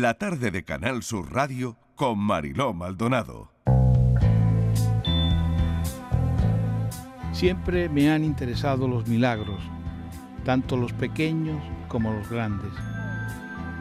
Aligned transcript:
la 0.00 0.14
tarde 0.14 0.50
de 0.50 0.64
Canal 0.64 1.02
Sur 1.02 1.32
Radio 1.32 1.76
con 1.94 2.18
Mariló 2.18 2.72
Maldonado. 2.72 3.50
Siempre 7.32 7.88
me 7.88 8.10
han 8.10 8.24
interesado 8.24 8.88
los 8.88 9.06
milagros, 9.06 9.60
tanto 10.44 10.76
los 10.76 10.92
pequeños 10.92 11.62
como 11.88 12.12
los 12.12 12.28
grandes. 12.30 12.72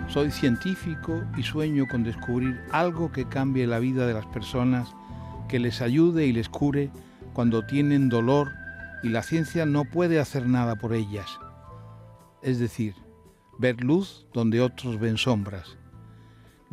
Soy 0.08 0.30
científico 0.32 1.24
y 1.38 1.44
sueño 1.44 1.86
con 1.90 2.04
descubrir 2.04 2.62
algo 2.72 3.12
que 3.12 3.26
cambie 3.26 3.66
la 3.66 3.80
vida 3.80 4.06
de 4.06 4.14
las 4.14 4.26
personas, 4.26 4.94
que 5.48 5.60
les 5.60 5.82
ayude 5.82 6.26
y 6.26 6.34
les 6.34 6.50
cure 6.50 6.92
cuando 7.34 7.66
tienen 7.66 8.10
dolor 8.10 8.52
y 9.04 9.10
la 9.10 9.24
ciencia 9.24 9.66
no 9.66 9.86
puede 9.86 10.20
hacer 10.20 10.48
nada 10.48 10.76
por 10.76 10.94
ellas. 10.94 11.40
Es 12.42 12.60
decir, 12.60 12.96
ver 13.58 13.84
luz 13.84 14.28
donde 14.34 14.62
otros 14.62 15.00
ven 15.00 15.18
sombras. 15.18 15.78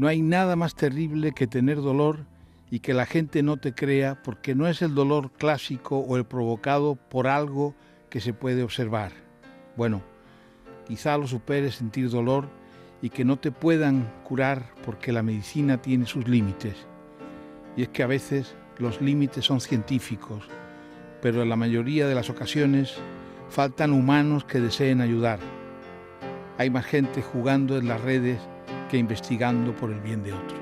No 0.01 0.09
hay 0.09 0.23
nada 0.23 0.57
más 0.57 0.77
terrible 0.77 1.33
que 1.33 1.47
tener 1.47 1.77
dolor 1.77 2.25
y 2.71 2.81
que 2.81 2.95
la 2.95 3.05
gente 3.05 3.43
no 3.43 3.59
te 3.59 3.75
crea 3.75 4.23
porque 4.23 4.55
no 4.55 4.67
es 4.67 4.81
el 4.81 4.95
dolor 4.95 5.31
clásico 5.33 5.99
o 5.99 6.17
el 6.17 6.25
provocado 6.25 6.95
por 6.95 7.27
algo 7.27 7.75
que 8.09 8.23
se 8.23 8.33
puede 8.33 8.63
observar. 8.63 9.13
Bueno, 9.77 10.01
quizá 10.89 11.19
lo 11.19 11.27
superes 11.27 11.75
sentir 11.75 12.09
dolor 12.09 12.49
y 13.03 13.11
que 13.11 13.27
no 13.27 13.39
te 13.39 13.53
puedan 13.53 14.11
curar 14.25 14.73
porque 14.87 15.13
la 15.13 15.23
medicina 15.23 15.83
tiene 15.83 16.07
sus 16.07 16.27
límites. 16.27 16.77
Y 17.77 17.83
es 17.83 17.91
que 17.91 18.03
a 18.03 18.07
veces 18.07 18.57
los 18.79 19.03
límites 19.03 19.45
son 19.45 19.61
científicos, 19.61 20.45
pero 21.21 21.43
en 21.43 21.51
la 21.51 21.57
mayoría 21.57 22.09
de 22.09 22.15
las 22.15 22.31
ocasiones 22.31 22.97
faltan 23.51 23.93
humanos 23.93 24.47
que 24.47 24.61
deseen 24.61 25.03
ayudar. 25.03 25.41
Hay 26.57 26.71
más 26.71 26.87
gente 26.87 27.21
jugando 27.21 27.77
en 27.77 27.87
las 27.87 28.01
redes 28.01 28.41
que 28.91 28.99
investigando 28.99 29.73
por 29.75 29.91
el 29.91 30.01
bien 30.01 30.23
de 30.23 30.33
otros. 30.33 30.59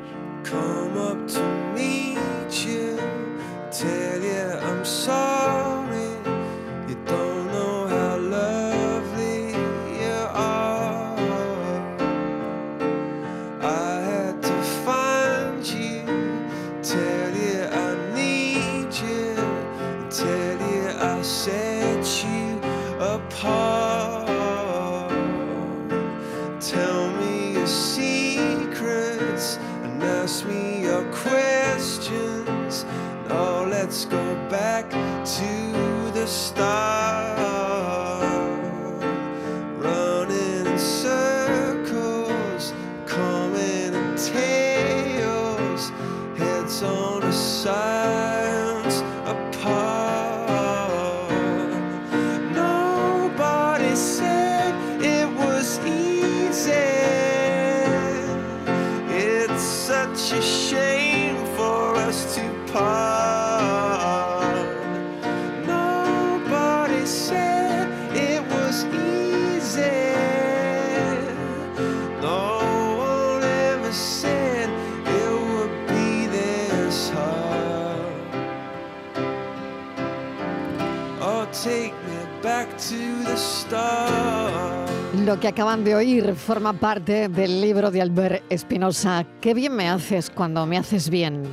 Que 85.41 85.47
acaban 85.47 85.85
de 85.85 85.95
oír 85.95 86.35
forma 86.35 86.73
parte 86.73 87.29
del 87.29 87.61
libro 87.61 87.93
de 87.93 88.03
Albert 88.03 88.43
Espinosa, 88.51 89.25
Qué 89.41 89.55
bien 89.55 89.73
me 89.73 89.89
haces 89.89 90.31
cuando 90.31 90.67
me 90.67 90.77
haces 90.77 91.11
bien. 91.11 91.45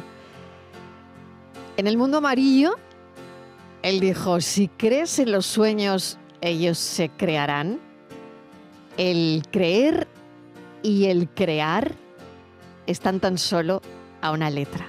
En 1.78 1.86
el 1.86 1.96
mundo 1.96 2.18
amarillo, 2.18 2.78
él 3.84 4.00
dijo, 4.00 4.42
si 4.42 4.70
crees 4.70 5.20
en 5.20 5.32
los 5.32 5.46
sueños, 5.46 6.18
ellos 6.42 6.80
se 6.80 7.10
crearán. 7.10 7.80
El 8.98 9.44
creer 9.52 10.08
y 10.82 11.06
el 11.06 11.30
crear 11.30 11.94
están 12.88 13.20
tan 13.20 13.38
solo 13.38 13.84
a 14.20 14.32
una 14.32 14.50
letra, 14.50 14.88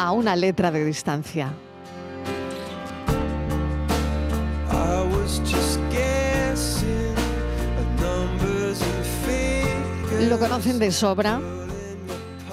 a 0.00 0.10
una 0.10 0.34
letra 0.34 0.72
de 0.72 0.84
distancia. 0.84 1.52
Lo 10.20 10.38
conocen 10.38 10.78
de 10.78 10.90
sobra. 10.90 11.40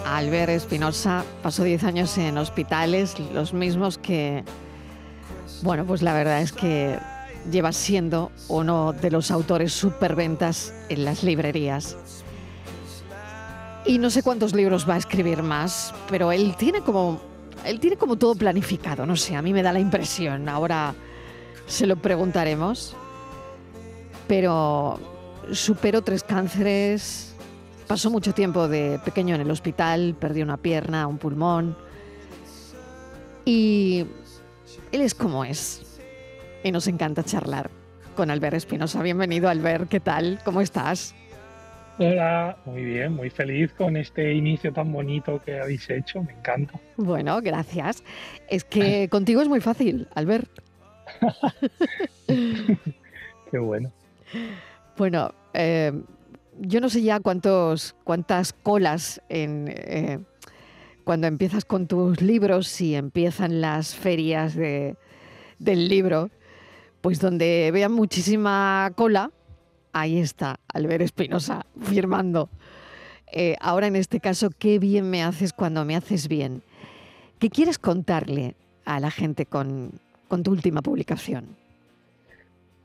Albert 0.05 0.49
Espinosa 0.49 1.25
pasó 1.41 1.63
10 1.63 1.83
años 1.83 2.17
en 2.17 2.37
hospitales, 2.37 3.19
los 3.33 3.53
mismos 3.53 3.97
que, 3.97 4.43
bueno, 5.63 5.83
pues 5.85 6.01
la 6.01 6.13
verdad 6.13 6.41
es 6.41 6.51
que 6.51 6.99
lleva 7.51 7.71
siendo 7.71 8.31
uno 8.47 8.93
de 8.93 9.09
los 9.09 9.31
autores 9.31 9.73
superventas 9.73 10.73
en 10.89 11.05
las 11.05 11.23
librerías. 11.23 11.97
Y 13.85 13.97
no 13.97 14.09
sé 14.09 14.21
cuántos 14.21 14.53
libros 14.53 14.87
va 14.87 14.93
a 14.93 14.97
escribir 14.97 15.41
más, 15.41 15.93
pero 16.09 16.31
él 16.31 16.55
tiene 16.57 16.81
como 16.81 17.19
él 17.65 17.79
tiene 17.79 17.97
como 17.97 18.15
todo 18.15 18.35
planificado, 18.35 19.05
no 19.05 19.15
sé, 19.15 19.35
a 19.35 19.41
mí 19.41 19.53
me 19.53 19.63
da 19.63 19.73
la 19.73 19.79
impresión. 19.79 20.47
Ahora 20.49 20.93
se 21.65 21.87
lo 21.87 21.95
preguntaremos. 21.95 22.95
Pero 24.27 24.99
superó 25.51 26.01
tres 26.01 26.23
cánceres, 26.23 27.34
Pasó 27.87 28.09
mucho 28.09 28.33
tiempo 28.33 28.67
de 28.67 28.99
pequeño 29.05 29.35
en 29.35 29.41
el 29.41 29.51
hospital, 29.51 30.15
perdió 30.19 30.43
una 30.43 30.57
pierna, 30.57 31.05
un 31.05 31.19
pulmón. 31.19 31.77
Y 33.45 34.05
él 34.91 35.01
es 35.01 35.13
como 35.13 35.45
es. 35.45 35.99
Y 36.63 36.71
nos 36.71 36.87
encanta 36.87 37.23
charlar 37.23 37.69
con 38.15 38.31
Albert 38.31 38.55
Espinosa. 38.55 39.03
Bienvenido, 39.03 39.49
Albert. 39.49 39.87
¿Qué 39.87 39.99
tal? 39.99 40.39
¿Cómo 40.43 40.61
estás? 40.61 41.13
Hola, 41.99 42.57
muy 42.65 42.83
bien, 42.83 43.13
muy 43.13 43.29
feliz 43.29 43.71
con 43.73 43.95
este 43.97 44.33
inicio 44.33 44.73
tan 44.73 44.91
bonito 44.91 45.39
que 45.45 45.59
habéis 45.59 45.87
hecho. 45.89 46.23
Me 46.23 46.33
encanta. 46.33 46.79
Bueno, 46.97 47.39
gracias. 47.39 48.03
Es 48.49 48.63
que 48.63 49.07
contigo 49.09 49.41
es 49.41 49.47
muy 49.47 49.61
fácil, 49.61 50.07
Albert. 50.15 50.49
Qué 52.27 53.59
bueno. 53.59 53.91
Bueno, 54.97 55.33
eh, 55.53 55.93
yo 56.59 56.81
no 56.81 56.89
sé 56.89 57.01
ya 57.01 57.19
cuántos, 57.19 57.95
cuántas 58.03 58.53
colas 58.53 59.21
en, 59.29 59.67
eh, 59.69 60.19
cuando 61.03 61.27
empiezas 61.27 61.65
con 61.65 61.87
tus 61.87 62.21
libros 62.21 62.81
y 62.81 62.95
empiezan 62.95 63.61
las 63.61 63.95
ferias 63.95 64.55
de, 64.55 64.97
del 65.59 65.87
libro, 65.87 66.31
pues 67.01 67.19
donde 67.19 67.69
vean 67.71 67.91
muchísima 67.91 68.91
cola, 68.95 69.31
ahí 69.93 70.17
está 70.17 70.59
Albert 70.73 71.03
Espinosa 71.03 71.65
firmando. 71.81 72.49
Eh, 73.31 73.55
ahora 73.59 73.87
en 73.87 73.95
este 73.95 74.19
caso, 74.19 74.49
qué 74.49 74.79
bien 74.79 75.09
me 75.09 75.23
haces 75.23 75.53
cuando 75.53 75.85
me 75.85 75.95
haces 75.95 76.27
bien. 76.27 76.63
¿Qué 77.39 77.49
quieres 77.49 77.77
contarle 77.77 78.55
a 78.85 78.99
la 78.99 79.11
gente 79.11 79.45
con, 79.45 79.99
con 80.27 80.43
tu 80.43 80.51
última 80.51 80.81
publicación? 80.81 81.64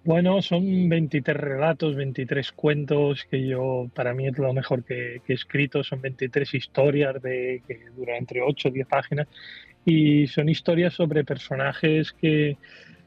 Bueno, 0.02 0.40
son 0.40 0.88
23 0.88 1.36
relatos, 1.36 1.94
23 1.94 2.52
cuentos 2.52 3.26
que 3.30 3.46
yo, 3.46 3.90
para 3.94 4.14
mí 4.14 4.26
es 4.26 4.38
lo 4.38 4.52
mejor 4.54 4.82
que, 4.82 5.20
he 5.26 5.32
escrito, 5.32 5.84
son 5.84 6.00
23 6.00 6.54
historias 6.54 7.20
de, 7.20 7.62
que 7.68 7.80
duran 7.94 8.16
entre 8.16 8.40
8 8.40 8.68
o 8.68 8.72
10 8.72 8.86
páginas. 8.86 9.28
Y 9.84 10.26
son 10.26 10.48
historias 10.48 10.94
sobre 10.94 11.24
personajes 11.24 12.12
que, 12.12 12.56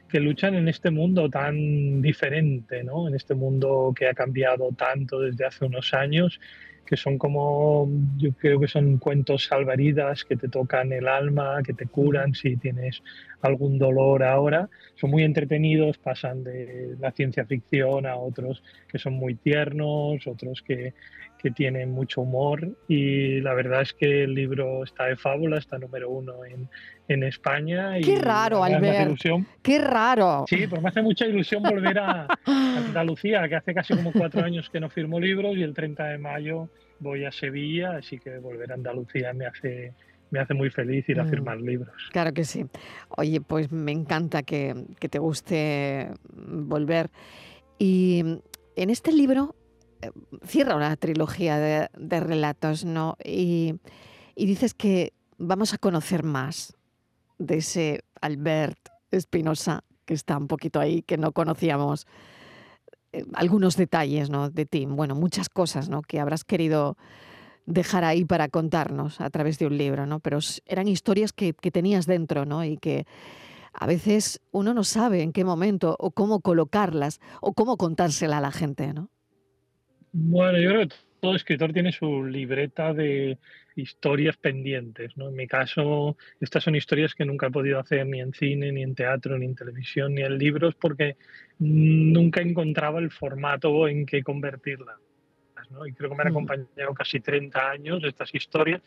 que 0.08 0.20
luchan 0.20 0.54
en 0.54 0.68
este 0.68 0.90
mundo 0.92 1.28
tan 1.28 2.00
diferente, 2.00 2.84
¿no? 2.84 3.08
en 3.08 3.16
este 3.16 3.34
mundo 3.34 3.92
que 3.96 4.06
ha 4.06 4.14
cambiado 4.14 4.70
tanto 4.70 5.18
desde 5.18 5.46
hace 5.46 5.64
unos 5.64 5.92
años 5.94 6.38
que 6.84 6.96
son 6.96 7.18
como, 7.18 7.88
yo 8.16 8.32
creo 8.32 8.60
que 8.60 8.68
son 8.68 8.98
cuentos 8.98 9.44
salvaridas 9.44 10.24
que 10.24 10.36
te 10.36 10.48
tocan 10.48 10.92
el 10.92 11.08
alma, 11.08 11.62
que 11.64 11.72
te 11.72 11.86
curan 11.86 12.34
si 12.34 12.56
tienes 12.56 13.02
algún 13.42 13.78
dolor 13.78 14.22
ahora. 14.22 14.68
Son 14.94 15.10
muy 15.10 15.22
entretenidos, 15.22 15.98
pasan 15.98 16.44
de 16.44 16.96
la 17.00 17.12
ciencia 17.12 17.44
ficción 17.44 18.06
a 18.06 18.16
otros 18.16 18.62
que 18.88 18.98
son 18.98 19.14
muy 19.14 19.34
tiernos, 19.34 20.26
otros 20.26 20.62
que, 20.62 20.94
que 21.44 21.50
tienen 21.50 21.90
mucho 21.90 22.22
humor 22.22 22.70
y 22.88 23.38
la 23.42 23.52
verdad 23.52 23.82
es 23.82 23.92
que 23.92 24.24
el 24.24 24.34
libro 24.34 24.82
está 24.82 25.04
de 25.04 25.16
fábula, 25.16 25.58
está 25.58 25.78
número 25.78 26.08
uno 26.08 26.42
en, 26.46 26.70
en 27.06 27.22
España. 27.22 27.92
Qué 28.02 28.18
raro, 28.18 28.64
Albert. 28.64 29.18
Qué 29.60 29.78
raro. 29.78 30.46
Sí, 30.48 30.66
pues 30.66 30.80
me 30.80 30.88
hace 30.88 31.02
mucha 31.02 31.26
ilusión 31.26 31.62
volver 31.62 31.98
a, 31.98 32.26
Andalucía, 32.46 33.46
que 33.46 33.56
hace 33.56 33.74
casi 33.74 33.94
como 33.94 34.10
cuatro 34.10 34.42
años 34.42 34.70
que 34.70 34.80
no 34.80 34.88
firmo 34.88 35.20
libros 35.20 35.54
y 35.56 35.62
el 35.62 35.74
30 35.74 36.04
de 36.04 36.18
mayo 36.18 36.70
voy 37.00 37.24
a 37.24 37.32
Sevilla, 37.32 37.96
así 37.96 38.18
que 38.18 38.38
volver 38.38 38.72
a 38.72 38.74
Andalucía 38.74 39.32
me 39.32 39.46
hace 39.46 39.92
me 40.30 40.40
hace 40.40 40.54
muy 40.54 40.68
feliz 40.68 41.08
ir 41.08 41.20
a 41.20 41.24
mm. 41.24 41.30
firmar 41.30 41.60
libros. 41.60 41.94
Claro 42.10 42.32
que 42.32 42.44
sí. 42.44 42.66
Oye, 43.10 43.40
pues 43.40 43.70
me 43.70 43.92
encanta 43.92 44.42
que, 44.42 44.74
te 44.98 45.18
guste 45.20 46.10
volver. 46.34 47.10
Y 47.78 48.40
en 48.74 48.90
este 48.90 49.12
libro 49.12 49.54
eh, 50.02 50.10
cierra 50.44 50.74
una 50.74 50.96
trilogía 50.96 51.58
de, 51.58 52.20
relatos, 52.20 52.84
¿no? 52.84 53.16
Y, 53.24 53.74
y, 54.34 54.46
dices 54.46 54.74
que 54.74 55.12
vamos 55.38 55.72
a 55.72 55.78
conocer 55.78 56.24
más 56.24 56.76
de 57.38 57.58
ese 57.58 58.04
Albert 58.20 58.88
Espinosa 59.12 59.84
que 60.04 60.14
está 60.14 60.36
un 60.36 60.48
poquito 60.48 60.80
ahí, 60.80 61.02
que 61.02 61.16
no 61.16 61.30
conocíamos 61.30 62.06
eh, 63.14 63.24
algunos 63.34 63.76
detalles 63.76 64.28
¿no? 64.28 64.50
de 64.50 64.66
ti, 64.66 64.86
bueno, 64.86 65.14
muchas 65.14 65.48
cosas 65.48 65.88
¿no? 65.88 66.02
que 66.02 66.18
habrás 66.18 66.44
querido 66.44 66.96
dejar 67.66 68.04
ahí 68.04 68.24
para 68.24 68.48
contarnos 68.48 69.20
a 69.20 69.30
través 69.30 69.58
de 69.58 69.66
un 69.66 69.78
libro, 69.78 70.04
¿no? 70.04 70.20
Pero 70.20 70.38
eran 70.66 70.88
historias 70.88 71.32
que, 71.32 71.52
tenías 71.54 72.06
dentro, 72.06 72.44
¿no? 72.44 72.64
Y 72.64 72.76
que 72.76 73.06
a 73.72 73.86
veces 73.86 74.40
uno 74.50 74.74
no 74.74 74.84
sabe 74.84 75.22
en 75.22 75.32
qué 75.32 75.44
momento 75.44 75.96
o 75.98 76.10
cómo 76.10 76.40
colocarlas 76.40 77.20
o 77.40 77.54
cómo 77.54 77.76
contársela 77.76 78.38
a 78.38 78.40
la 78.40 78.52
gente, 78.52 78.92
¿no? 78.92 79.08
Bueno, 80.12 80.58
yo 80.58 80.70
creo 80.70 80.88
todo 81.24 81.36
escritor 81.36 81.72
tiene 81.72 81.90
su 81.90 82.22
libreta 82.26 82.92
de 82.92 83.38
historias 83.76 84.36
pendientes. 84.36 85.16
¿no? 85.16 85.30
En 85.30 85.34
mi 85.34 85.46
caso, 85.46 86.18
estas 86.38 86.64
son 86.64 86.76
historias 86.76 87.14
que 87.14 87.24
nunca 87.24 87.46
he 87.46 87.50
podido 87.50 87.80
hacer 87.80 88.06
ni 88.06 88.20
en 88.20 88.34
cine, 88.34 88.70
ni 88.72 88.82
en 88.82 88.94
teatro, 88.94 89.38
ni 89.38 89.46
en 89.46 89.54
televisión, 89.54 90.14
ni 90.14 90.20
en 90.20 90.36
libros, 90.36 90.74
porque 90.74 91.16
nunca 91.58 92.42
encontraba 92.42 92.98
el 92.98 93.10
formato 93.10 93.88
en 93.88 94.04
que 94.04 94.22
convertirlas. 94.22 94.98
¿no? 95.70 95.86
Y 95.86 95.94
creo 95.94 96.10
que 96.10 96.16
me 96.16 96.24
han 96.24 96.28
mm. 96.28 96.32
acompañado 96.32 96.92
casi 96.92 97.20
30 97.20 97.70
años 97.70 98.04
estas 98.04 98.34
historias 98.34 98.82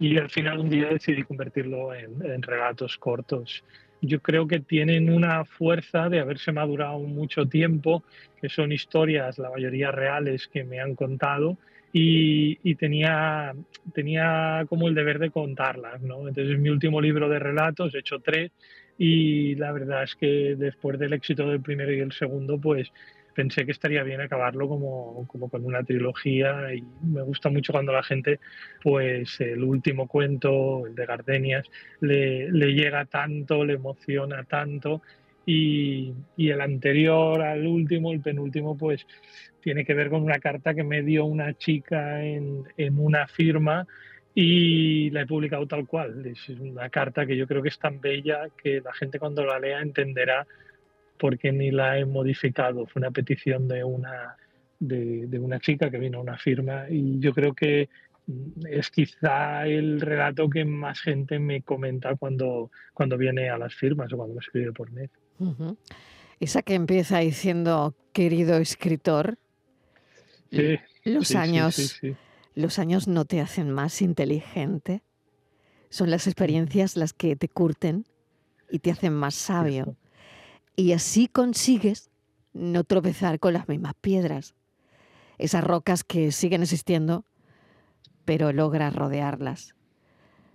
y 0.00 0.16
al 0.16 0.30
final 0.30 0.60
un 0.60 0.70
día 0.70 0.88
decidí 0.88 1.22
convertirlo 1.22 1.92
en, 1.92 2.24
en 2.24 2.40
relatos 2.40 2.96
cortos 2.96 3.62
yo 4.06 4.20
creo 4.20 4.46
que 4.46 4.60
tienen 4.60 5.10
una 5.10 5.44
fuerza 5.44 6.08
de 6.08 6.20
haberse 6.20 6.52
madurado 6.52 6.98
mucho 6.98 7.46
tiempo, 7.46 8.02
que 8.40 8.48
son 8.48 8.72
historias, 8.72 9.38
la 9.38 9.50
mayoría 9.50 9.90
reales, 9.90 10.46
que 10.46 10.64
me 10.64 10.80
han 10.80 10.94
contado 10.94 11.56
y, 11.96 12.74
tenía, 12.74 13.54
tenía 13.94 14.66
como 14.68 14.88
el 14.88 14.96
deber 14.96 15.20
de 15.20 15.30
contarlas. 15.30 16.02
¿no? 16.02 16.26
Entonces, 16.26 16.58
mi 16.58 16.68
último 16.68 17.00
libro 17.00 17.28
de 17.28 17.38
relatos, 17.38 17.94
he 17.94 18.00
hecho 18.00 18.18
tres, 18.18 18.50
y 18.98 19.54
la 19.54 19.70
verdad 19.70 20.02
es 20.02 20.16
que 20.16 20.56
después 20.56 20.98
del 20.98 21.12
éxito 21.12 21.48
del 21.48 21.60
primero 21.60 21.92
y 21.92 22.00
el 22.00 22.10
segundo, 22.10 22.60
pues 22.60 22.90
pensé 23.32 23.64
que 23.64 23.70
estaría 23.70 24.02
bien 24.02 24.20
acabarlo 24.20 24.68
como, 24.68 25.26
como, 25.28 25.48
con 25.48 25.64
una 25.64 25.84
trilogía 25.84 26.74
y 26.74 26.82
me 27.02 27.22
gusta 27.22 27.48
mucho 27.48 27.72
cuando 27.72 27.92
la 27.92 28.02
gente, 28.02 28.40
pues 28.82 29.40
el 29.40 29.62
último 29.62 30.08
cuento, 30.08 30.86
el 30.88 30.96
de 30.96 31.06
Gardenias, 31.06 31.70
le, 32.00 32.50
le 32.50 32.74
llega 32.74 33.04
tanto, 33.04 33.64
le 33.64 33.74
emociona 33.74 34.42
tanto 34.44 35.00
y, 35.46 36.12
y, 36.36 36.50
el 36.50 36.60
anterior 36.60 37.42
al 37.42 37.66
último, 37.66 38.12
el 38.12 38.20
penúltimo, 38.20 38.78
pues 38.78 39.06
tiene 39.64 39.86
que 39.86 39.94
ver 39.94 40.10
con 40.10 40.22
una 40.22 40.38
carta 40.38 40.74
que 40.74 40.84
me 40.84 41.02
dio 41.02 41.24
una 41.24 41.54
chica 41.54 42.22
en, 42.22 42.64
en 42.76 42.98
una 42.98 43.26
firma 43.26 43.86
y 44.34 45.08
la 45.10 45.22
he 45.22 45.26
publicado 45.26 45.66
tal 45.66 45.86
cual. 45.86 46.26
Es 46.26 46.50
una 46.50 46.90
carta 46.90 47.24
que 47.24 47.34
yo 47.34 47.46
creo 47.46 47.62
que 47.62 47.70
es 47.70 47.78
tan 47.78 47.98
bella 47.98 48.48
que 48.62 48.82
la 48.82 48.92
gente 48.92 49.18
cuando 49.18 49.42
la 49.46 49.58
lea 49.58 49.80
entenderá 49.80 50.46
por 51.18 51.38
qué 51.38 51.50
ni 51.50 51.70
la 51.70 51.98
he 51.98 52.04
modificado. 52.04 52.86
Fue 52.86 53.00
una 53.00 53.10
petición 53.10 53.66
de 53.66 53.82
una, 53.82 54.36
de, 54.78 55.28
de 55.28 55.38
una 55.38 55.58
chica 55.60 55.90
que 55.90 55.98
vino 55.98 56.18
a 56.18 56.22
una 56.22 56.36
firma 56.36 56.84
y 56.90 57.18
yo 57.18 57.32
creo 57.32 57.54
que 57.54 57.88
es 58.68 58.90
quizá 58.90 59.66
el 59.66 59.98
relato 59.98 60.50
que 60.50 60.66
más 60.66 61.00
gente 61.00 61.38
me 61.38 61.62
comenta 61.62 62.16
cuando, 62.16 62.70
cuando 62.92 63.16
viene 63.16 63.48
a 63.48 63.56
las 63.56 63.74
firmas 63.74 64.12
o 64.12 64.18
cuando 64.18 64.34
me 64.34 64.40
escribe 64.40 64.72
por 64.72 64.90
mail. 64.92 65.10
Esa 66.38 66.60
que 66.60 66.74
empieza 66.74 67.20
diciendo, 67.20 67.94
querido 68.12 68.58
escritor, 68.58 69.38
los 71.04 71.34
años, 71.34 72.00
los 72.54 72.78
años 72.78 73.08
no 73.08 73.24
te 73.24 73.40
hacen 73.40 73.70
más 73.70 74.02
inteligente. 74.02 75.02
Son 75.90 76.10
las 76.10 76.26
experiencias 76.26 76.96
las 76.96 77.12
que 77.12 77.36
te 77.36 77.48
curten 77.48 78.06
y 78.70 78.80
te 78.80 78.90
hacen 78.90 79.14
más 79.14 79.34
sabio. 79.34 79.96
Y 80.76 80.92
así 80.92 81.28
consigues 81.28 82.10
no 82.52 82.84
tropezar 82.84 83.38
con 83.38 83.52
las 83.52 83.68
mismas 83.68 83.94
piedras. 84.00 84.54
Esas 85.38 85.64
rocas 85.64 86.04
que 86.04 86.32
siguen 86.32 86.62
existiendo, 86.62 87.24
pero 88.24 88.52
logras 88.52 88.94
rodearlas. 88.94 89.74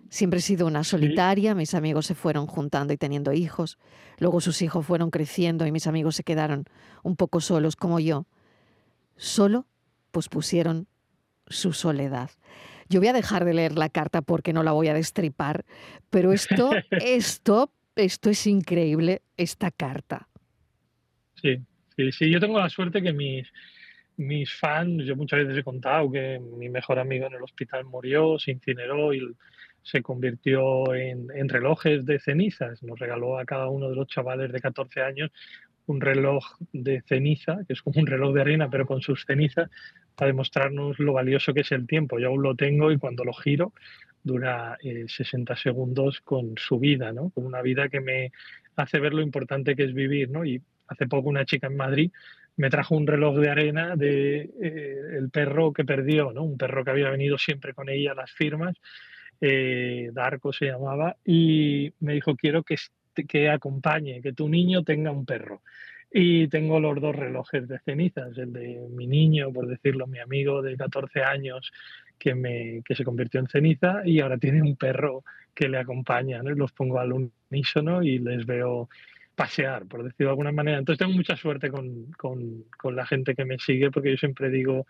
Siempre 0.10 0.40
he 0.40 0.42
sido 0.42 0.66
una 0.66 0.84
solitaria, 0.84 1.54
mis 1.54 1.76
amigos 1.76 2.08
se 2.08 2.16
fueron 2.16 2.48
juntando 2.48 2.94
y 2.94 2.98
teniendo 2.98 3.32
hijos, 3.32 3.78
luego 4.18 4.42
sus 4.42 4.64
hijos 4.64 4.86
fueron 4.86 5.12
creciendo 5.12 5.68
y 5.68 5.72
mis 5.72 5.86
amigos 5.86 6.16
se 6.16 6.24
quedaron 6.24 6.66
un 7.04 7.16
poco 7.16 7.42
solos 7.42 7.76
como 7.76 8.00
yo. 8.00 8.26
Solo 9.18 9.68
pusieron 10.30 10.88
su 11.48 11.74
soledad. 11.74 12.32
Yo 12.90 13.00
voy 13.00 13.10
a 13.10 13.14
dejar 13.14 13.46
de 13.46 13.54
leer 13.54 13.78
la 13.78 13.90
carta 13.90 14.22
porque 14.22 14.54
no 14.54 14.64
la 14.64 14.72
voy 14.72 14.88
a 14.88 14.94
destripar, 14.94 15.66
pero 16.10 16.34
esto, 16.34 16.72
esto, 16.92 17.72
esto 17.96 18.30
es 18.30 18.48
increíble, 18.48 19.22
esta 19.38 19.70
carta. 19.70 20.28
Sí, 21.36 21.60
sí, 21.96 22.12
sí. 22.12 22.32
Yo 22.32 22.40
tengo 22.40 22.60
la 22.60 22.70
suerte 22.70 23.02
que 23.02 23.14
mis, 23.14 23.48
mis 24.18 24.52
fans, 24.54 25.06
yo 25.06 25.16
muchas 25.16 25.40
veces 25.40 25.58
he 25.58 25.64
contado 25.64 26.12
que 26.12 26.40
mi 26.40 26.70
mejor 26.70 27.00
amigo 27.00 27.28
en 27.28 27.34
el 27.34 27.44
hospital 27.44 27.86
murió, 27.86 28.40
se 28.40 28.52
incineró 28.52 29.14
y 29.14 29.22
se 29.84 30.02
convirtió 30.02 30.94
en, 30.94 31.28
en 31.34 31.48
relojes 31.48 32.06
de 32.06 32.20
cenizas. 32.20 32.82
Nos 32.84 33.00
regaló 33.00 33.38
a 33.38 33.46
cada 33.46 33.70
uno 33.70 33.90
de 33.90 33.96
los 33.96 34.08
chavales 34.08 34.52
de 34.52 34.60
14 34.60 35.02
años 35.02 35.32
un 35.90 36.02
reloj 36.02 36.46
de 36.72 37.02
ceniza, 37.02 37.60
que 37.68 37.74
es 37.74 37.82
como 37.82 38.00
un 38.00 38.08
reloj 38.08 38.34
de 38.34 38.42
arena, 38.42 38.70
pero 38.70 38.86
con 38.86 39.02
sus 39.02 39.26
cenizas, 39.26 39.70
para 40.16 40.28
demostrarnos 40.28 41.00
lo 41.00 41.14
valioso 41.14 41.54
que 41.54 41.62
es 41.62 41.72
el 41.72 41.88
tiempo. 41.88 42.20
Yo 42.20 42.28
aún 42.28 42.44
lo 42.44 42.56
tengo 42.56 42.92
y 42.92 42.98
cuando 42.98 43.24
lo 43.24 43.34
giro 43.34 43.74
dura 44.24 44.78
60 44.82 45.54
eh, 45.54 45.58
segundos 45.58 46.22
con 46.22 46.54
su 46.58 46.78
vida, 46.78 47.12
¿no? 47.12 47.32
con 47.32 47.46
una 47.46 47.62
vida 47.62 47.90
que 47.90 48.02
me 48.02 48.32
hace 48.76 49.00
ver 49.00 49.14
lo 49.14 49.22
importante 49.22 49.76
que 49.76 49.86
es 49.86 49.94
vivir. 49.94 50.30
¿no? 50.30 50.46
Y 50.46 50.62
hace 50.88 51.08
poco 51.08 51.30
una 51.30 51.46
chica 51.46 51.68
en 51.68 51.78
Madrid 51.78 52.12
me 52.58 52.70
trajo 52.70 52.96
un 52.96 53.08
reloj 53.08 53.38
de 53.38 53.50
arena 53.50 53.96
de 53.96 54.50
eh, 54.62 55.18
el 55.18 55.30
perro 55.30 55.74
que 55.74 55.86
perdió, 55.86 56.32
¿no? 56.34 56.44
un 56.44 56.58
perro 56.58 56.84
que 56.84 56.92
había 56.92 57.10
venido 57.10 57.38
siempre 57.38 57.74
con 57.74 57.90
ella 57.90 58.12
a 58.12 58.16
las 58.16 58.32
firmas, 58.32 58.76
eh, 59.42 60.10
Darko 60.12 60.52
se 60.52 60.66
llamaba, 60.66 61.16
y 61.24 61.94
me 62.02 62.14
dijo, 62.14 62.36
quiero 62.36 62.64
que 62.64 62.76
que 63.28 63.50
acompañe, 63.50 64.22
que 64.22 64.34
tu 64.34 64.50
niño 64.50 64.84
tenga 64.84 65.12
un 65.12 65.26
perro. 65.26 65.62
Y 66.12 66.48
tengo 66.48 66.80
los 66.80 67.00
dos 67.00 67.16
relojes 67.16 67.68
de 67.68 67.80
cenizas, 67.80 68.36
el 68.38 68.52
de 68.52 68.80
mi 68.90 69.06
niño, 69.06 69.52
por 69.54 69.68
decirlo, 69.68 70.08
mi 70.08 70.20
amigo 70.20 70.62
de 70.62 70.76
14 70.76 71.24
años 71.24 71.72
que, 72.18 72.34
me, 72.34 72.82
que 72.84 72.96
se 72.96 73.04
convirtió 73.04 73.40
en 73.40 73.48
ceniza 73.48 74.02
y 74.06 74.20
ahora 74.20 74.38
tiene 74.38 74.62
un 74.62 74.76
perro 74.76 75.24
que 75.54 75.70
le 75.70 75.78
acompaña. 75.78 76.42
¿no? 76.42 76.50
Los 76.52 76.72
pongo 76.72 77.00
al 77.00 77.14
unísono 77.14 78.02
y 78.02 78.18
les 78.18 78.46
veo 78.46 78.90
pasear, 79.36 79.86
por 79.86 80.04
decirlo 80.04 80.28
de 80.28 80.32
alguna 80.32 80.52
manera. 80.52 80.80
Entonces 80.80 81.00
tengo 81.00 81.14
mucha 81.14 81.36
suerte 81.36 81.70
con, 81.70 82.12
con, 82.14 82.66
con 82.78 82.96
la 82.96 83.06
gente 83.06 83.36
que 83.36 83.46
me 83.46 83.60
sigue 83.60 83.92
porque 83.92 84.12
yo 84.12 84.18
siempre 84.18 84.50
digo 84.50 84.88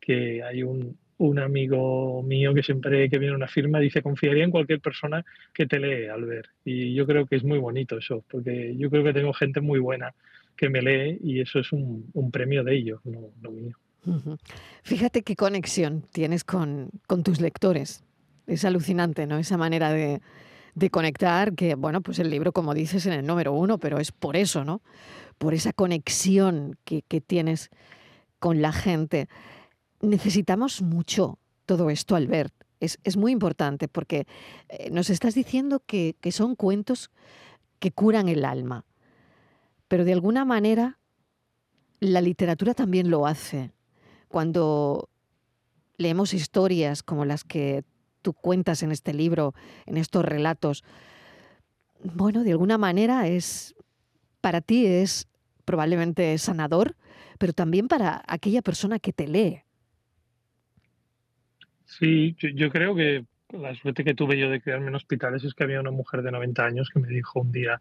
que 0.00 0.42
hay 0.42 0.62
un, 0.62 0.98
un 1.18 1.38
amigo 1.38 2.22
mío 2.22 2.52
que 2.52 2.62
siempre 2.62 3.08
que 3.08 3.18
viene 3.18 3.32
a 3.32 3.36
una 3.36 3.48
firma 3.48 3.80
dice 3.80 4.02
confiaría 4.02 4.44
en 4.44 4.50
cualquier 4.50 4.80
persona 4.80 5.24
que 5.54 5.66
te 5.66 5.78
lee 5.78 6.06
al 6.06 6.24
ver 6.24 6.50
y 6.64 6.94
yo 6.94 7.06
creo 7.06 7.26
que 7.26 7.36
es 7.36 7.44
muy 7.44 7.58
bonito 7.58 7.98
eso 7.98 8.22
porque 8.30 8.74
yo 8.76 8.90
creo 8.90 9.02
que 9.02 9.14
tengo 9.14 9.32
gente 9.32 9.60
muy 9.60 9.78
buena 9.78 10.14
que 10.56 10.68
me 10.68 10.82
lee 10.82 11.18
y 11.22 11.40
eso 11.40 11.58
es 11.58 11.72
un, 11.72 12.10
premio 12.32 12.64
de 12.64 12.76
ellos 12.76 13.00
no, 13.04 13.50
mío. 13.50 13.76
Fíjate 14.82 15.22
qué 15.22 15.36
conexión 15.36 16.02
tienes 16.12 16.44
con, 16.44 16.90
tus 17.24 17.40
lectores. 17.40 18.04
Es 18.46 18.64
alucinante 18.64 19.26
no 19.26 19.38
esa 19.38 19.56
manera 19.56 19.92
de, 19.92 20.20
conectar 20.90 21.54
que 21.54 21.74
bueno 21.74 22.02
pues 22.02 22.18
el 22.18 22.30
libro 22.30 22.52
como 22.52 22.74
dices 22.74 23.06
en 23.06 23.14
el 23.14 23.26
número 23.26 23.54
uno 23.54 23.78
pero 23.78 23.98
es 23.98 24.12
por 24.12 24.36
eso 24.36 24.62
no 24.64 24.82
por 25.38 25.54
esa 25.54 25.72
conexión 25.72 26.76
que, 26.84 27.00
que 27.00 27.22
tienes 27.22 27.70
con 28.38 28.60
la 28.60 28.72
gente 28.72 29.26
necesitamos 30.06 30.82
mucho 30.82 31.38
todo 31.66 31.90
esto, 31.90 32.16
Albert. 32.16 32.54
Es, 32.80 32.98
es 33.04 33.16
muy 33.16 33.32
importante 33.32 33.88
porque 33.88 34.26
eh, 34.68 34.90
nos 34.90 35.10
estás 35.10 35.34
diciendo 35.34 35.82
que, 35.84 36.16
que 36.20 36.32
son 36.32 36.54
cuentos 36.54 37.10
que 37.78 37.90
curan 37.90 38.28
el 38.28 38.44
alma, 38.44 38.84
pero 39.88 40.04
de 40.04 40.12
alguna 40.12 40.44
manera 40.44 40.98
la 42.00 42.20
literatura 42.20 42.74
también 42.74 43.10
lo 43.10 43.26
hace. 43.26 43.72
Cuando 44.28 45.08
leemos 45.96 46.34
historias 46.34 47.02
como 47.02 47.24
las 47.24 47.44
que 47.44 47.84
tú 48.22 48.32
cuentas 48.32 48.82
en 48.82 48.92
este 48.92 49.14
libro, 49.14 49.54
en 49.86 49.96
estos 49.96 50.24
relatos, 50.24 50.84
bueno, 52.02 52.42
de 52.44 52.52
alguna 52.52 52.78
manera 52.78 53.28
es, 53.28 53.74
para 54.40 54.60
ti 54.60 54.86
es 54.86 55.28
probablemente 55.64 56.36
sanador, 56.38 56.96
pero 57.38 57.52
también 57.52 57.88
para 57.88 58.22
aquella 58.26 58.62
persona 58.62 58.98
que 58.98 59.12
te 59.12 59.26
lee. 59.26 59.62
Sí, 61.86 62.36
yo, 62.38 62.70
creo 62.70 62.94
que 62.94 63.24
la 63.50 63.74
suerte 63.76 64.04
que 64.04 64.14
tuve 64.14 64.38
yo 64.38 64.50
de 64.50 64.60
quedarme 64.60 64.88
en 64.88 64.96
hospitales 64.96 65.44
es 65.44 65.54
que 65.54 65.64
había 65.64 65.80
una 65.80 65.92
mujer 65.92 66.22
de 66.22 66.32
90 66.32 66.64
años 66.64 66.90
que 66.92 67.00
me 67.00 67.08
dijo 67.08 67.40
un 67.40 67.52
día, 67.52 67.80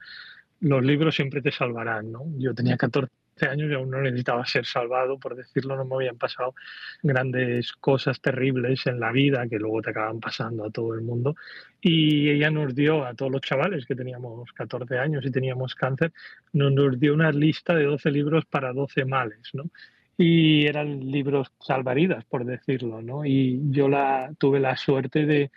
los 0.61 0.83
libros 0.83 1.15
siempre 1.15 1.41
te 1.41 1.51
salvarán, 1.51 2.11
¿no? 2.11 2.23
Yo 2.37 2.53
tenía 2.53 2.77
14 2.77 3.11
años 3.41 3.69
y 3.69 3.73
aún 3.73 3.89
no 3.89 3.99
necesitaba 4.01 4.45
ser 4.45 4.65
salvado, 4.65 5.19
por 5.19 5.35
decirlo, 5.35 5.75
no 5.75 5.85
me 5.85 5.95
habían 5.95 6.17
pasado 6.17 6.53
grandes 7.01 7.73
cosas 7.73 8.21
terribles 8.21 8.85
en 8.85 8.99
la 8.99 9.11
vida 9.11 9.47
que 9.49 9.57
luego 9.57 9.81
te 9.81 9.89
acaban 9.89 10.19
pasando 10.19 10.65
a 10.65 10.69
todo 10.69 10.93
el 10.93 11.01
mundo. 11.01 11.35
Y 11.81 12.29
ella 12.29 12.51
nos 12.51 12.75
dio 12.75 13.05
a 13.05 13.15
todos 13.15 13.31
los 13.31 13.41
chavales 13.41 13.85
que 13.85 13.95
teníamos 13.95 14.51
14 14.53 14.99
años 14.99 15.25
y 15.25 15.31
teníamos 15.31 15.75
cáncer, 15.75 16.13
nos 16.53 16.99
dio 16.99 17.13
una 17.13 17.31
lista 17.31 17.73
de 17.73 17.85
12 17.85 18.11
libros 18.11 18.45
para 18.45 18.71
12 18.71 19.03
males, 19.05 19.49
¿no? 19.53 19.65
Y 20.17 20.65
eran 20.65 21.11
libros 21.11 21.51
salvaridas, 21.59 22.23
por 22.25 22.45
decirlo, 22.45 23.01
¿no? 23.01 23.25
Y 23.25 23.59
yo 23.71 23.89
la, 23.89 24.33
tuve 24.37 24.59
la 24.59 24.77
suerte 24.77 25.25
de, 25.25 25.51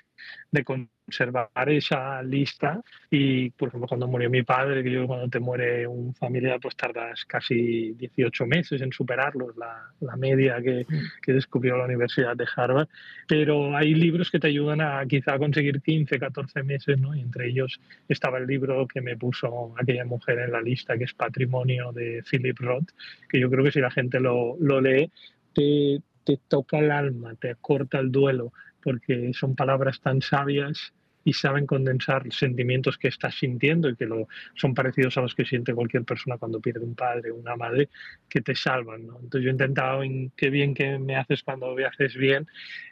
de 0.51 0.65
observar 1.09 1.49
esa 1.69 2.23
lista 2.23 2.83
y, 3.11 3.51
por 3.51 3.69
ejemplo, 3.69 3.89
cuando 3.89 4.07
murió 4.07 4.29
mi 4.29 4.43
padre, 4.43 4.83
que 4.83 4.91
yo 4.91 5.07
cuando 5.07 5.29
te 5.29 5.41
muere 5.41 5.87
un 5.87 6.15
familiar, 6.15 6.61
pues 6.61 6.77
tardas 6.77 7.25
casi 7.25 7.93
18 7.95 8.47
meses 8.47 8.83
en 8.83 8.93
superarlos, 8.93 9.57
la, 9.57 9.91
la 10.01 10.17
media 10.17 10.61
que, 10.63 10.85
mm. 10.89 11.21
que, 11.23 11.33
descubrió 11.33 11.79
la 11.79 11.87
Universidad 11.87 12.37
de 12.37 12.47
Harvard, 12.55 12.89
pero 13.27 13.75
hay 13.75 13.95
libros 13.95 14.31
que 14.31 14.39
te 14.39 14.49
ayudan 14.49 14.83
a 14.83 15.05
quizá 15.07 15.39
conseguir 15.39 15.81
15, 15.81 16.19
14 16.19 16.63
meses, 16.63 16.99
¿no? 16.99 17.15
Y 17.15 17.21
entre 17.21 17.49
ellos 17.49 17.81
estaba 18.09 18.39
el 18.39 18.47
libro 18.47 18.87
que 18.87 19.01
me 19.01 19.17
puso 19.17 19.75
aquella 19.81 20.05
mujer 20.05 20.39
en 20.41 20.53
la 20.53 20.61
lista, 20.61 20.99
que 20.99 21.05
es 21.05 21.15
Patrimonio 21.15 21.93
de 21.93 22.23
Philip 22.31 22.59
Roth, 22.59 22.91
que 23.29 23.41
yo 23.41 23.51
creo 23.51 23.65
que 23.65 23.73
si 23.73 23.81
la 23.81 23.91
gente 23.91 24.21
lo, 24.21 24.57
lo 24.61 24.81
lee, 24.81 25.11
te, 25.55 26.01
te 26.25 26.39
toca 26.49 26.79
el 26.79 26.91
alma, 26.91 27.35
te 27.37 27.55
corta 27.55 27.99
el 27.99 28.13
duelo, 28.13 28.53
porque 28.83 29.33
son 29.33 29.57
palabras 29.57 30.01
tan 30.01 30.21
sabias 30.21 30.93
y 31.25 31.33
saben 31.33 31.67
condensar 31.67 32.25
sentimientos 32.33 32.97
que 32.99 33.09
estás 33.09 33.39
sintiendo 33.39 33.89
y 33.89 33.97
que 33.97 34.07
lo, 34.07 34.29
son 34.55 34.75
parecidos 34.75 35.17
a 35.19 35.23
los 35.23 35.35
que 35.35 35.45
siente 35.45 35.75
cualquier 35.75 36.05
persona 36.05 36.39
cuando 36.39 36.61
pierde 36.61 36.85
un 36.85 36.95
padre 36.95 37.31
o 37.31 37.37
una 37.37 37.57
madre, 37.57 37.89
que 38.29 38.41
te 38.41 38.55
salvan. 38.55 39.03
Entonces 39.03 39.43
yo 39.43 39.49
he 39.49 39.53
intentado, 39.53 40.03
en 40.03 40.31
qué 40.37 40.51
bien 40.51 40.75
que 40.75 40.99
me 40.99 41.17
haces 41.17 41.43
cuando 41.43 41.75
me 41.75 41.85
haces 41.85 42.15
bien, 42.15 42.47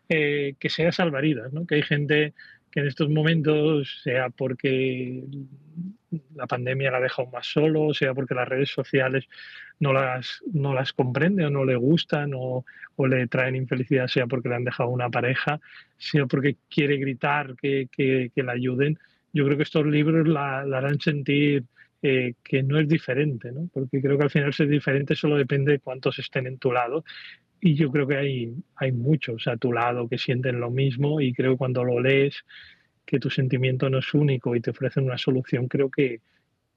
eh, 0.09 0.55
que 0.59 0.69
sea 0.69 0.93
salvaridas, 0.93 1.53
¿no? 1.53 1.67
que 1.67 1.77
hay 1.77 1.83
gente 1.83 2.35
que 2.71 2.81
en 2.81 2.89
estos 2.89 3.09
momentos, 3.09 4.01
sea 4.03 4.29
porque 4.31 5.25
la 6.35 6.47
pandemia 6.47 6.91
la 6.91 6.99
ha 6.99 7.01
dejado 7.01 7.29
más 7.31 7.47
solo, 7.47 7.95
sea 7.95 8.15
porque 8.15 8.35
las 8.35 8.49
redes 8.49 8.71
sociales 8.71 9.27
no 9.81 9.93
las, 9.93 10.43
no 10.53 10.75
las 10.75 10.93
comprende 10.93 11.45
o 11.45 11.51
no 11.51 11.65
le 11.65 11.77
gustan 11.77 12.33
o, 12.35 12.65
o, 12.97 13.07
le 13.07 13.27
traen 13.27 13.57
infelicidad, 13.57 14.07
sea 14.09 14.27
porque 14.27 14.49
le 14.49 14.57
han 14.57 14.65
dejado 14.65 14.89
una 14.91 15.11
pareja, 15.11 15.61
sea 15.99 16.27
porque 16.27 16.57
quiere 16.69 16.97
gritar 16.97 17.57
que, 17.57 17.89
que, 17.93 18.31
que 18.35 18.43
la 18.43 18.53
ayuden. 18.53 18.99
Yo 19.33 19.45
creo 19.45 19.57
que 19.57 19.65
estos 19.65 19.87
libros 19.87 20.27
la, 20.27 20.65
la 20.65 20.79
harán 20.79 21.01
sentir 21.01 21.65
eh, 22.03 22.35
que 22.45 22.63
no 22.63 22.79
es 22.79 22.89
diferente, 22.89 23.51
¿no? 23.53 23.69
porque 23.73 24.01
creo 24.01 24.17
que 24.17 24.25
al 24.25 24.31
final 24.31 24.53
ser 24.53 24.69
diferente 24.69 25.17
solo 25.17 25.37
depende 25.37 25.73
de 25.73 25.79
cuántos 25.81 26.19
estén 26.19 26.47
en 26.47 26.59
tu 26.59 26.73
lado. 26.73 27.05
Y 27.61 27.75
yo 27.75 27.91
creo 27.91 28.07
que 28.07 28.17
hay, 28.17 28.55
hay 28.77 28.93
muchos 28.93 29.49
a 29.49 29.57
tu 29.57 29.73
lado 29.73 30.09
que 30.09 30.19
sienten 30.19 30.61
lo 30.61 30.71
mismo 30.71 31.21
y 31.21 31.33
creo 31.33 31.53
que 31.53 31.59
cuando 31.59 31.85
lo 31.85 32.01
lees 32.01 32.45
que 33.07 33.19
tu 33.19 33.31
sentimiento 33.31 33.89
no 33.89 33.99
es 33.99 34.15
único 34.15 34.55
y 34.55 34.61
te 34.61 34.71
ofrecen 34.71 35.05
una 35.05 35.19
solución, 35.19 35.69
creo 35.69 35.91
que, 35.91 36.21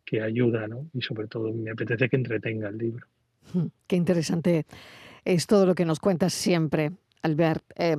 que 0.10 0.24
ayuda, 0.24 0.68
¿no? 0.68 0.88
Y 0.94 1.02
sobre 1.02 1.28
todo 1.28 1.54
me 1.54 1.70
apetece 1.70 2.10
que 2.10 2.16
entretenga 2.16 2.70
el 2.70 2.80
libro. 2.80 3.06
Hmm, 3.54 3.68
qué 3.86 3.96
interesante 3.96 4.66
es 5.24 5.46
todo 5.46 5.68
lo 5.68 5.76
que 5.76 5.86
nos 5.86 6.00
cuentas 6.00 6.34
siempre, 6.34 6.94
Albert. 7.22 7.64
Eh, 7.76 7.98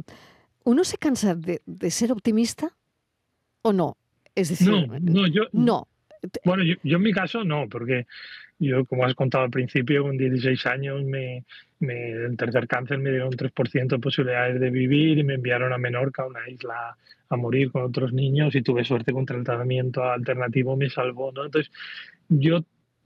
¿Uno 0.64 0.82
se 0.82 0.98
cansa 0.98 1.36
de, 1.36 1.62
de, 1.66 1.90
ser 1.92 2.10
optimista 2.10 2.76
o 3.62 3.72
no? 3.72 3.96
Es 4.34 4.48
decir, 4.48 4.70
no, 4.70 4.98
no, 4.98 5.26
yo, 5.28 5.42
no. 5.52 5.86
Bueno, 6.44 6.62
yo, 6.64 6.74
yo, 6.82 6.96
en 6.96 7.02
mi 7.02 7.12
caso 7.12 7.44
no, 7.44 7.68
porque 7.68 8.06
yo, 8.58 8.84
como 8.84 9.06
has 9.06 9.14
contado 9.14 9.44
al 9.44 9.50
principio, 9.50 10.02
con 10.02 10.18
16 10.18 10.66
años, 10.66 11.02
me, 11.02 11.44
me, 11.78 12.10
el 12.10 12.36
tercer 12.36 12.68
cáncer 12.68 12.98
me 12.98 13.10
dio 13.10 13.26
un 13.26 13.32
3% 13.32 13.88
de 13.88 13.98
posibilidades 13.98 14.60
de 14.60 14.70
vivir 14.70 15.18
y 15.18 15.24
me 15.24 15.34
enviaron 15.34 15.72
a 15.72 15.78
Menorca, 15.78 16.26
una 16.26 16.46
isla, 16.48 16.96
a 17.30 17.36
morir 17.36 17.72
con 17.72 17.82
otros 17.82 18.12
niños 18.12 18.54
y 18.54 18.62
tuve 18.62 18.84
suerte 18.84 19.12
el 19.16 19.24
tratamiento 19.24 20.04
alternativo, 20.04 20.76
me 20.76 20.90
salvó. 20.90 21.30
Entonces, 21.30 21.72
yo 22.28 22.64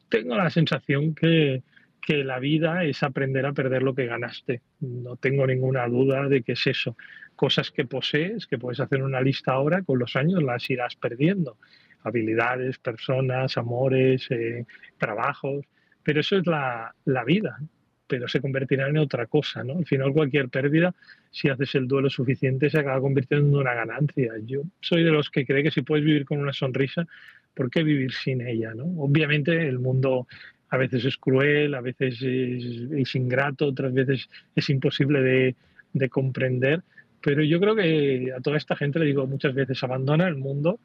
tengo 0.08 0.34
la 0.34 0.50
sensación 0.50 1.14
que, 1.14 1.62
que 2.04 2.24
la 2.24 2.40
vida 2.40 2.84
es 2.84 3.04
aprender 3.04 3.46
a 3.46 3.52
perder 3.52 3.82
lo 3.82 3.94
que 3.94 4.06
ganaste. 4.06 4.60
No 4.80 5.16
tengo 5.16 5.46
ninguna 5.46 5.86
duda 5.86 6.28
de 6.28 6.42
que 6.42 6.52
es 6.52 6.66
eso. 6.66 6.96
Cosas 7.36 7.70
que 7.70 7.84
posees, 7.84 8.46
que 8.46 8.58
puedes 8.58 8.80
hacer 8.80 9.02
una 9.02 9.20
lista 9.20 9.52
ahora, 9.52 9.82
con 9.82 10.00
los 10.00 10.16
años 10.16 10.42
las 10.42 10.68
irás 10.68 10.96
perdiendo 10.96 11.58
habilidades, 12.04 12.78
personas, 12.78 13.56
amores, 13.56 14.30
eh, 14.30 14.64
trabajos, 14.98 15.64
pero 16.02 16.20
eso 16.20 16.36
es 16.36 16.46
la, 16.46 16.94
la, 17.06 17.24
vida, 17.24 17.58
pero 18.06 18.28
se 18.28 18.40
convertirá 18.40 18.88
en 18.88 18.98
otra 18.98 19.26
cosa, 19.26 19.64
¿no? 19.64 19.78
Al 19.78 19.86
final 19.86 20.12
cualquier 20.12 20.50
pérdida, 20.50 20.94
si 21.30 21.48
haces 21.48 21.74
el 21.74 21.88
duelo 21.88 22.10
suficiente, 22.10 22.70
se 22.70 22.78
acaba 22.78 23.00
convirtiendo 23.00 23.48
en 23.48 23.54
una 23.56 23.74
ganancia. 23.74 24.34
Yo 24.44 24.62
soy 24.80 25.02
de 25.02 25.10
los 25.10 25.30
que 25.30 25.46
cree 25.46 25.62
que 25.62 25.70
si 25.70 25.82
puedes 25.82 26.04
vivir 26.04 26.26
con 26.26 26.38
una 26.38 26.52
sonrisa, 26.52 27.06
¿por 27.54 27.70
qué 27.70 27.82
vivir 27.82 28.12
sin 28.12 28.46
ella, 28.46 28.74
no? 28.74 28.84
Obviamente 29.02 29.66
el 29.66 29.78
mundo 29.78 30.28
a 30.68 30.76
veces 30.76 31.04
es 31.06 31.16
cruel, 31.16 31.74
a 31.74 31.80
veces 31.80 32.20
es, 32.20 32.92
es 32.92 33.14
ingrato, 33.14 33.66
otras 33.66 33.94
veces 33.94 34.28
es 34.54 34.68
imposible 34.68 35.22
de, 35.22 35.56
de 35.94 36.08
comprender, 36.10 36.82
pero 37.22 37.42
yo 37.42 37.58
creo 37.58 37.74
que 37.74 38.32
a 38.36 38.40
toda 38.40 38.58
esta 38.58 38.76
gente 38.76 38.98
le 38.98 39.06
digo 39.06 39.26
muchas 39.26 39.54
veces, 39.54 39.82
abandona 39.82 40.28
el 40.28 40.36
mundo 40.36 40.78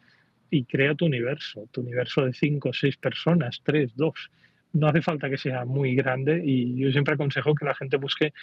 y 0.49 0.65
crea 0.65 0.95
tu 0.95 1.05
universo, 1.05 1.67
tu 1.71 1.81
universo 1.81 2.25
de 2.25 2.33
cinco 2.33 2.71
seis 2.73 2.97
personas, 2.97 3.61
tres, 3.63 3.95
dos. 3.95 4.31
No 4.73 4.87
hace 4.87 5.01
falta 5.01 5.29
que 5.29 5.37
sea 5.37 5.65
muy 5.65 5.95
grande 5.95 6.41
y 6.43 6.75
yo 6.75 6.91
siempre 6.91 7.15
aconsejo 7.15 7.55
que 7.55 7.65
la 7.65 7.75
gente 7.75 7.97
busque 7.97 8.33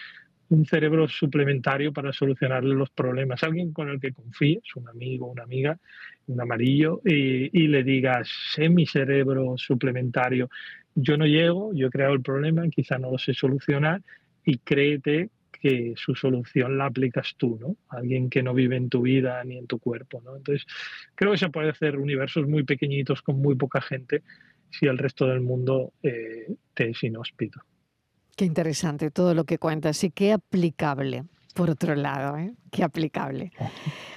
un 0.48 0.64
cerebro 0.64 1.08
suplementario 1.08 1.92
para 1.92 2.12
solucionarle 2.12 2.74
los 2.74 2.90
problemas. 2.90 3.42
Alguien 3.42 3.72
con 3.72 3.88
el 3.88 4.00
que 4.00 4.12
confíes, 4.12 4.62
un 4.76 4.88
amigo, 4.88 5.26
una 5.26 5.42
amiga, 5.42 5.78
un 6.28 6.40
amarillo, 6.40 7.00
y, 7.04 7.50
y 7.52 7.68
le 7.68 7.82
digas, 7.82 8.28
sé 8.54 8.68
mi 8.68 8.86
cerebro 8.86 9.56
suplementario, 9.56 10.48
yo 10.94 11.16
no 11.16 11.26
llego, 11.26 11.72
yo 11.74 11.88
he 11.88 11.90
creado 11.90 12.14
el 12.14 12.22
problema, 12.22 12.68
quizá 12.68 12.98
no 12.98 13.10
lo 13.10 13.18
sé 13.18 13.34
solucionar, 13.34 14.02
y 14.44 14.58
créete 14.58 15.30
que 15.58 15.94
su 15.96 16.14
solución 16.14 16.78
la 16.78 16.86
aplicas 16.86 17.34
tú, 17.36 17.58
¿no? 17.60 17.76
Alguien 17.88 18.30
que 18.30 18.42
no 18.42 18.54
vive 18.54 18.76
en 18.76 18.88
tu 18.88 19.02
vida 19.02 19.42
ni 19.44 19.58
en 19.58 19.66
tu 19.66 19.78
cuerpo, 19.78 20.20
¿no? 20.24 20.36
Entonces, 20.36 20.66
creo 21.14 21.32
que 21.32 21.38
se 21.38 21.48
puede 21.48 21.70
hacer 21.70 21.98
universos 21.98 22.46
muy 22.46 22.64
pequeñitos 22.64 23.22
con 23.22 23.40
muy 23.40 23.54
poca 23.54 23.80
gente 23.80 24.22
si 24.70 24.86
el 24.86 24.98
resto 24.98 25.26
del 25.26 25.40
mundo 25.40 25.92
eh, 26.02 26.54
te 26.74 26.90
es 26.90 27.02
inhóspito. 27.02 27.60
Qué 28.36 28.44
interesante 28.44 29.10
todo 29.10 29.34
lo 29.34 29.44
que 29.44 29.58
cuentas 29.58 30.02
y 30.04 30.10
qué 30.10 30.32
aplicable, 30.32 31.24
por 31.54 31.70
otro 31.70 31.94
lado, 31.94 32.36
¿eh? 32.36 32.54
Qué 32.70 32.84
aplicable. 32.84 33.50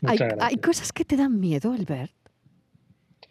Hay, 0.06 0.18
hay, 0.42 0.58
cosas 0.58 0.92
que 0.92 1.06
te 1.06 1.16
dan 1.16 1.40
miedo, 1.40 1.72
Albert. 1.72 2.14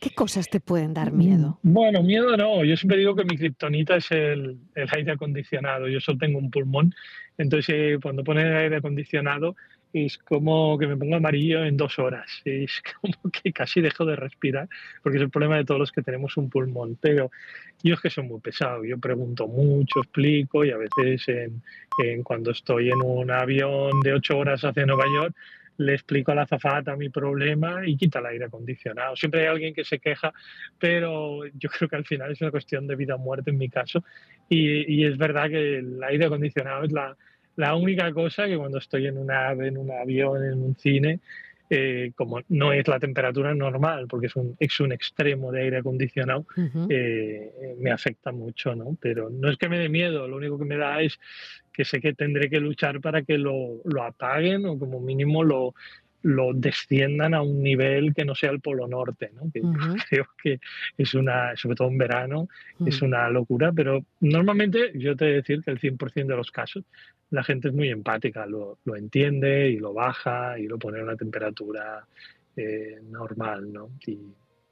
¿Qué 0.00 0.10
cosas 0.10 0.48
te 0.48 0.60
pueden 0.60 0.94
dar 0.94 1.12
miedo? 1.12 1.58
Bueno, 1.62 2.02
miedo 2.02 2.36
no. 2.36 2.64
Yo 2.64 2.76
siempre 2.76 2.98
digo 2.98 3.16
que 3.16 3.24
mi 3.24 3.36
kriptonita 3.36 3.96
es 3.96 4.10
el, 4.12 4.58
el, 4.74 4.88
aire 4.92 5.12
acondicionado. 5.12 5.88
Yo 5.88 6.00
solo 6.00 6.18
tengo 6.18 6.38
un 6.38 6.50
pulmón. 6.50 6.94
Entonces, 7.36 7.74
eh, 7.76 7.98
cuando 8.00 8.22
pone 8.22 8.42
el 8.42 8.56
aire 8.56 8.76
acondicionado, 8.76 9.56
es 9.92 10.18
como 10.18 10.78
que 10.78 10.86
me 10.86 10.96
pongo 10.96 11.16
amarillo 11.16 11.64
en 11.64 11.76
dos 11.76 11.98
horas. 11.98 12.30
Es 12.44 12.82
como 13.00 13.30
que 13.30 13.52
casi 13.52 13.80
dejo 13.80 14.04
de 14.04 14.16
respirar, 14.16 14.68
porque 15.02 15.18
es 15.18 15.22
el 15.22 15.30
problema 15.30 15.56
de 15.56 15.64
todos 15.64 15.80
los 15.80 15.92
que 15.92 16.02
tenemos 16.02 16.36
un 16.36 16.48
pulmón. 16.48 16.96
Pero 17.00 17.30
yo 17.82 17.94
es 17.94 18.00
que 18.00 18.10
soy 18.10 18.24
muy 18.24 18.40
pesado. 18.40 18.84
Yo 18.84 18.98
pregunto 18.98 19.48
mucho, 19.48 20.00
explico, 20.00 20.64
y 20.64 20.70
a 20.70 20.76
veces 20.76 21.28
en, 21.28 21.62
en 22.04 22.22
cuando 22.22 22.52
estoy 22.52 22.90
en 22.90 23.02
un 23.02 23.30
avión 23.30 24.00
de 24.02 24.14
ocho 24.14 24.38
horas 24.38 24.64
hacia 24.64 24.86
Nueva 24.86 25.06
York, 25.12 25.34
le 25.78 25.94
explico 25.94 26.32
a 26.32 26.34
la 26.34 26.42
azafata 26.42 26.94
mi 26.96 27.08
problema 27.08 27.86
y 27.86 27.96
quita 27.96 28.18
el 28.20 28.26
aire 28.26 28.44
acondicionado. 28.44 29.16
Siempre 29.16 29.40
hay 29.42 29.46
alguien 29.46 29.74
que 29.74 29.84
se 29.84 29.98
queja, 29.98 30.32
pero 30.78 31.46
yo 31.54 31.68
creo 31.70 31.88
que 31.88 31.96
al 31.96 32.04
final 32.04 32.30
es 32.32 32.40
una 32.40 32.50
cuestión 32.50 32.86
de 32.86 32.96
vida 32.96 33.14
o 33.14 33.18
muerte 33.18 33.50
en 33.50 33.58
mi 33.58 33.68
caso. 33.68 34.04
Y, 34.48 34.92
y 34.92 35.04
es 35.06 35.16
verdad 35.16 35.48
que 35.48 35.78
el 35.78 36.02
aire 36.04 36.26
acondicionado 36.26 36.84
es 36.84 36.92
la, 36.92 37.16
La 37.56 37.74
única 37.74 38.12
cosa 38.12 38.46
que 38.46 38.56
cuando 38.56 38.78
estoy 38.78 39.08
en 39.08 39.18
una 39.18 39.50
en 39.50 39.76
un 39.78 39.90
avión, 39.90 40.44
en 40.44 40.62
un 40.62 40.76
cine, 40.76 41.18
eh, 41.70 42.12
como 42.14 42.40
no 42.48 42.72
es 42.72 42.88
la 42.88 42.98
temperatura 42.98 43.54
normal, 43.54 44.06
porque 44.08 44.28
es 44.28 44.36
un, 44.36 44.56
es 44.58 44.80
un 44.80 44.92
extremo 44.92 45.52
de 45.52 45.62
aire 45.62 45.78
acondicionado, 45.78 46.46
eh, 46.88 47.76
me 47.78 47.90
afecta 47.90 48.32
mucho, 48.32 48.74
¿no? 48.74 48.96
Pero 49.00 49.28
no 49.30 49.50
es 49.50 49.58
que 49.58 49.68
me 49.68 49.78
dé 49.78 49.88
miedo, 49.88 50.26
lo 50.26 50.36
único 50.36 50.58
que 50.58 50.64
me 50.64 50.76
da 50.76 51.02
es 51.02 51.18
que 51.72 51.84
sé 51.84 52.00
que 52.00 52.14
tendré 52.14 52.48
que 52.48 52.58
luchar 52.58 53.00
para 53.00 53.22
que 53.22 53.38
lo, 53.38 53.80
lo 53.84 54.02
apaguen 54.02 54.66
o 54.66 54.78
como 54.78 55.00
mínimo 55.00 55.44
lo, 55.44 55.74
lo 56.22 56.52
desciendan 56.52 57.34
a 57.34 57.42
un 57.42 57.62
nivel 57.62 58.14
que 58.14 58.24
no 58.24 58.34
sea 58.34 58.50
el 58.50 58.60
Polo 58.60 58.88
Norte, 58.88 59.30
¿no? 59.34 59.50
que 59.52 59.62
creo 60.10 60.26
que 60.42 60.60
es 60.96 61.14
una, 61.14 61.56
sobre 61.56 61.76
todo 61.76 61.88
en 61.88 61.98
verano, 61.98 62.48
es 62.84 63.02
una 63.02 63.28
locura, 63.28 63.72
pero 63.72 64.04
normalmente 64.20 64.92
yo 64.94 65.16
te 65.16 65.26
he 65.26 65.28
de 65.28 65.34
decir 65.36 65.62
que 65.62 65.70
el 65.70 65.80
100% 65.80 66.26
de 66.26 66.36
los 66.36 66.50
casos 66.50 66.84
la 67.30 67.44
gente 67.44 67.68
es 67.68 67.74
muy 67.74 67.90
empática, 67.90 68.46
lo, 68.46 68.78
lo, 68.84 68.96
entiende 68.96 69.70
y 69.70 69.76
lo 69.76 69.92
baja 69.92 70.58
y 70.58 70.66
lo 70.66 70.78
pone 70.78 71.00
a 71.00 71.02
una 71.02 71.16
temperatura 71.16 72.06
eh, 72.56 73.00
normal, 73.10 73.70
¿no? 73.70 73.90
Y 74.06 74.18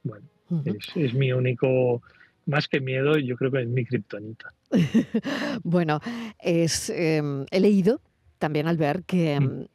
bueno, 0.03 0.25
es, 0.65 0.95
es, 0.95 1.13
mi 1.13 1.31
único, 1.31 2.01
más 2.47 2.67
que 2.67 2.79
miedo, 2.79 3.17
yo 3.17 3.37
creo 3.37 3.51
que 3.51 3.61
es 3.61 3.67
mi 3.67 3.85
kriptonita. 3.85 4.53
bueno, 5.63 5.99
es, 6.39 6.89
eh, 6.89 7.21
he 7.51 7.59
leído 7.59 8.01
también 8.39 8.67
al 8.67 8.77
ver 8.77 9.03
que 9.03 9.39
mm, 9.39 9.65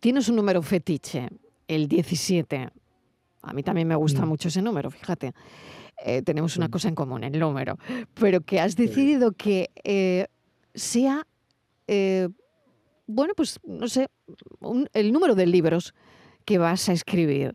tienes 0.00 0.28
un 0.28 0.36
número 0.36 0.62
fetiche, 0.62 1.28
el 1.68 1.86
17. 1.86 2.70
A 3.42 3.52
mí 3.52 3.62
también 3.62 3.86
me 3.86 3.94
gusta 3.94 4.26
mucho 4.26 4.48
ese 4.48 4.60
número, 4.60 4.90
fíjate. 4.90 5.32
Eh, 6.04 6.22
tenemos 6.22 6.56
una 6.56 6.68
cosa 6.68 6.88
en 6.88 6.94
común, 6.94 7.24
el 7.24 7.38
número. 7.38 7.78
Pero 8.14 8.40
que 8.40 8.60
has 8.60 8.76
decidido 8.76 9.32
que 9.32 9.70
eh, 9.84 10.26
sea, 10.74 11.26
eh, 11.86 12.28
bueno, 13.06 13.34
pues 13.36 13.60
no 13.64 13.86
sé, 13.88 14.08
el 14.92 15.12
número 15.12 15.34
de 15.34 15.46
libros 15.46 15.94
que 16.44 16.58
vas 16.58 16.88
a 16.88 16.92
escribir. 16.92 17.54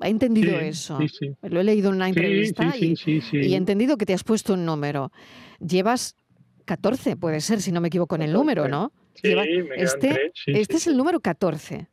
He 0.00 0.08
entendido 0.08 0.58
eso. 0.58 0.98
Lo 1.42 1.60
he 1.60 1.64
leído 1.64 1.90
en 1.90 1.96
una 1.96 2.08
entrevista 2.08 2.74
y, 2.78 2.94
y, 3.32 3.52
he 3.52 3.56
entendido 3.56 3.96
que 3.96 4.06
te 4.06 4.14
has 4.14 4.22
puesto 4.22 4.54
un 4.54 4.64
número. 4.64 5.10
Llevas 5.58 6.14
14, 6.66 7.16
puede 7.16 7.40
ser, 7.40 7.60
si 7.60 7.72
no 7.72 7.80
me 7.80 7.88
equivoco 7.88 8.14
en 8.14 8.22
el 8.22 8.32
número, 8.32 8.68
¿no? 8.68 8.92
Este, 9.22 10.32
este 10.46 10.76
es 10.76 10.86
el 10.86 10.96
número 10.96 11.20
14. 11.20 11.88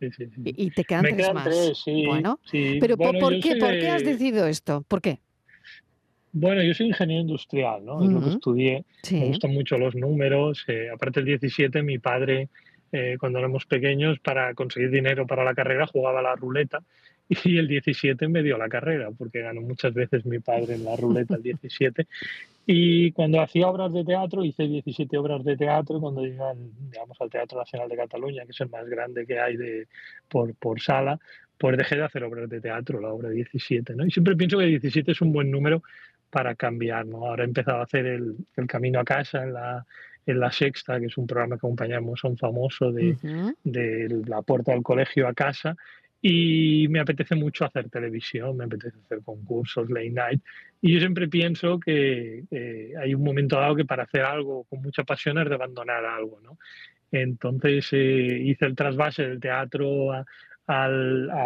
Sí, 0.00 0.10
sí, 0.16 0.30
y 0.44 0.70
te 0.70 0.84
quedan 0.84 1.02
tres 1.02 1.34
más. 1.34 1.84
bueno, 2.06 2.40
pero 2.80 2.96
¿por, 2.96 3.38
qué, 3.40 3.56
¿por 3.56 3.70
qué 3.70 3.88
has 3.88 4.02
decidido 4.02 4.46
esto? 4.46 4.82
¿Por 4.88 5.02
qué? 5.02 5.20
Bueno, 6.32 6.62
yo 6.62 6.72
soy 6.74 6.86
ingeniero 6.86 7.22
industrial, 7.22 7.84
¿no? 7.84 8.02
Es 8.02 8.10
lo 8.10 8.20
que 8.22 8.30
estudié. 8.30 8.84
Me 9.10 9.26
gustan 9.26 9.52
mucho 9.52 9.76
los 9.76 9.94
números. 9.94 10.64
Eh, 10.68 10.88
aparte 10.92 11.20
del 11.20 11.26
17, 11.26 11.82
mi 11.82 11.98
padre, 11.98 12.48
eh, 12.92 13.16
cuando 13.18 13.40
éramos 13.40 13.66
pequeños, 13.66 14.20
para 14.20 14.54
conseguir 14.54 14.90
dinero 14.90 15.26
para 15.26 15.44
la 15.44 15.54
carrera, 15.54 15.86
jugaba 15.86 16.22
la 16.22 16.34
ruleta 16.36 16.82
y 17.44 17.58
el 17.58 17.68
17 17.68 18.28
me 18.28 18.42
dio 18.42 18.56
la 18.58 18.68
carrera, 18.68 19.10
porque 19.16 19.40
ganó 19.40 19.60
muchas 19.60 19.92
veces 19.92 20.24
mi 20.24 20.38
padre 20.38 20.74
en 20.74 20.84
la 20.84 20.96
ruleta 20.96 21.34
el 21.34 21.42
17. 21.42 22.06
Y 22.72 23.10
cuando 23.10 23.40
hacía 23.40 23.66
obras 23.66 23.92
de 23.92 24.04
teatro, 24.04 24.44
hice 24.44 24.68
17 24.68 25.18
obras 25.18 25.42
de 25.42 25.56
teatro, 25.56 25.98
cuando 25.98 26.22
llegué 26.22 26.38
digamos, 26.78 27.20
al 27.20 27.28
Teatro 27.28 27.58
Nacional 27.58 27.88
de 27.88 27.96
Cataluña, 27.96 28.44
que 28.44 28.52
es 28.52 28.60
el 28.60 28.70
más 28.70 28.86
grande 28.88 29.26
que 29.26 29.40
hay 29.40 29.56
de, 29.56 29.88
por, 30.28 30.54
por 30.54 30.80
sala, 30.80 31.18
pues 31.58 31.76
dejé 31.76 31.96
de 31.96 32.04
hacer 32.04 32.22
obras 32.22 32.48
de 32.48 32.60
teatro, 32.60 33.00
la 33.00 33.08
obra 33.08 33.30
17. 33.30 33.96
¿no? 33.96 34.06
Y 34.06 34.12
siempre 34.12 34.36
pienso 34.36 34.58
que 34.58 34.66
17 34.66 35.10
es 35.10 35.20
un 35.20 35.32
buen 35.32 35.50
número 35.50 35.82
para 36.30 36.54
cambiar. 36.54 37.06
¿no? 37.06 37.26
Ahora 37.26 37.42
he 37.42 37.48
empezado 37.48 37.78
a 37.78 37.82
hacer 37.82 38.06
el, 38.06 38.36
el 38.54 38.66
camino 38.68 39.00
a 39.00 39.04
casa 39.04 39.42
en 39.42 39.52
la, 39.54 39.84
en 40.26 40.38
La 40.38 40.52
Sexta, 40.52 41.00
que 41.00 41.06
es 41.06 41.18
un 41.18 41.26
programa 41.26 41.56
que 41.56 41.66
acompañamos 41.66 42.20
a 42.24 42.28
un 42.28 42.36
famoso 42.36 42.92
de, 42.92 43.16
de 43.64 44.22
la 44.28 44.42
puerta 44.42 44.70
del 44.70 44.84
colegio 44.84 45.26
a 45.26 45.34
casa, 45.34 45.76
y 46.22 46.86
me 46.88 47.00
apetece 47.00 47.34
mucho 47.34 47.64
hacer 47.64 47.88
televisión, 47.88 48.56
me 48.56 48.64
apetece 48.64 48.98
hacer 49.04 49.22
concursos, 49.22 49.88
late 49.88 50.10
night. 50.10 50.42
Y 50.80 50.92
yo 50.94 51.00
siempre 51.00 51.28
pienso 51.28 51.80
que 51.80 52.44
eh, 52.50 52.92
hay 53.00 53.14
un 53.14 53.22
momento 53.22 53.56
dado 53.58 53.76
que 53.76 53.84
para 53.84 54.02
hacer 54.02 54.22
algo 54.22 54.64
con 54.64 54.82
mucha 54.82 55.04
pasión 55.04 55.38
es 55.38 55.48
de 55.48 55.54
abandonar 55.54 56.04
algo, 56.04 56.40
¿no? 56.40 56.58
Entonces 57.10 57.88
eh, 57.92 58.38
hice 58.44 58.66
el 58.66 58.76
trasvase 58.76 59.26
del 59.26 59.40
teatro 59.40 60.12
a, 60.12 60.24
a 60.66 60.88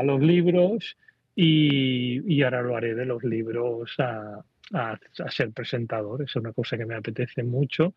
los 0.03 0.21
libros 0.21 0.97
y, 1.35 2.21
y, 2.33 2.43
ahora 2.43 2.63
lo 2.63 2.77
haré 2.77 2.95
de 2.95 3.07
los 3.07 3.25
libros 3.25 3.95
a, 3.99 4.45
a, 4.73 4.93
a 4.93 5.31
ser 5.31 5.53
presentador. 5.53 6.23
Es 6.23 6.37
una 6.37 6.53
cosa 6.53 6.77
que 6.77 6.87
me 6.87 6.95
apetece 6.95 7.43
mucho 7.43 7.95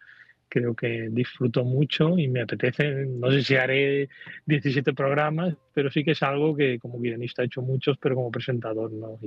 creo 0.50 0.76
que 0.76 1.10
disfruto 1.12 1.64
mucho 1.64 2.18
y 2.18 2.28
me 2.28 2.42
apetece, 2.42 3.06
no 3.06 3.32
sé 3.32 3.44
si 3.44 3.56
haré 3.56 4.10
17 4.46 4.94
programas, 4.94 5.56
pero 5.74 5.92
sí 5.92 6.04
que 6.04 6.12
es 6.12 6.24
algo 6.24 6.56
que 6.56 6.80
como 6.80 7.00
guionista 7.00 7.42
he 7.42 7.46
hecho 7.46 7.62
muchos, 7.62 7.98
pero 7.98 8.16
como 8.16 8.32
presentador 8.32 8.92
no. 8.92 9.20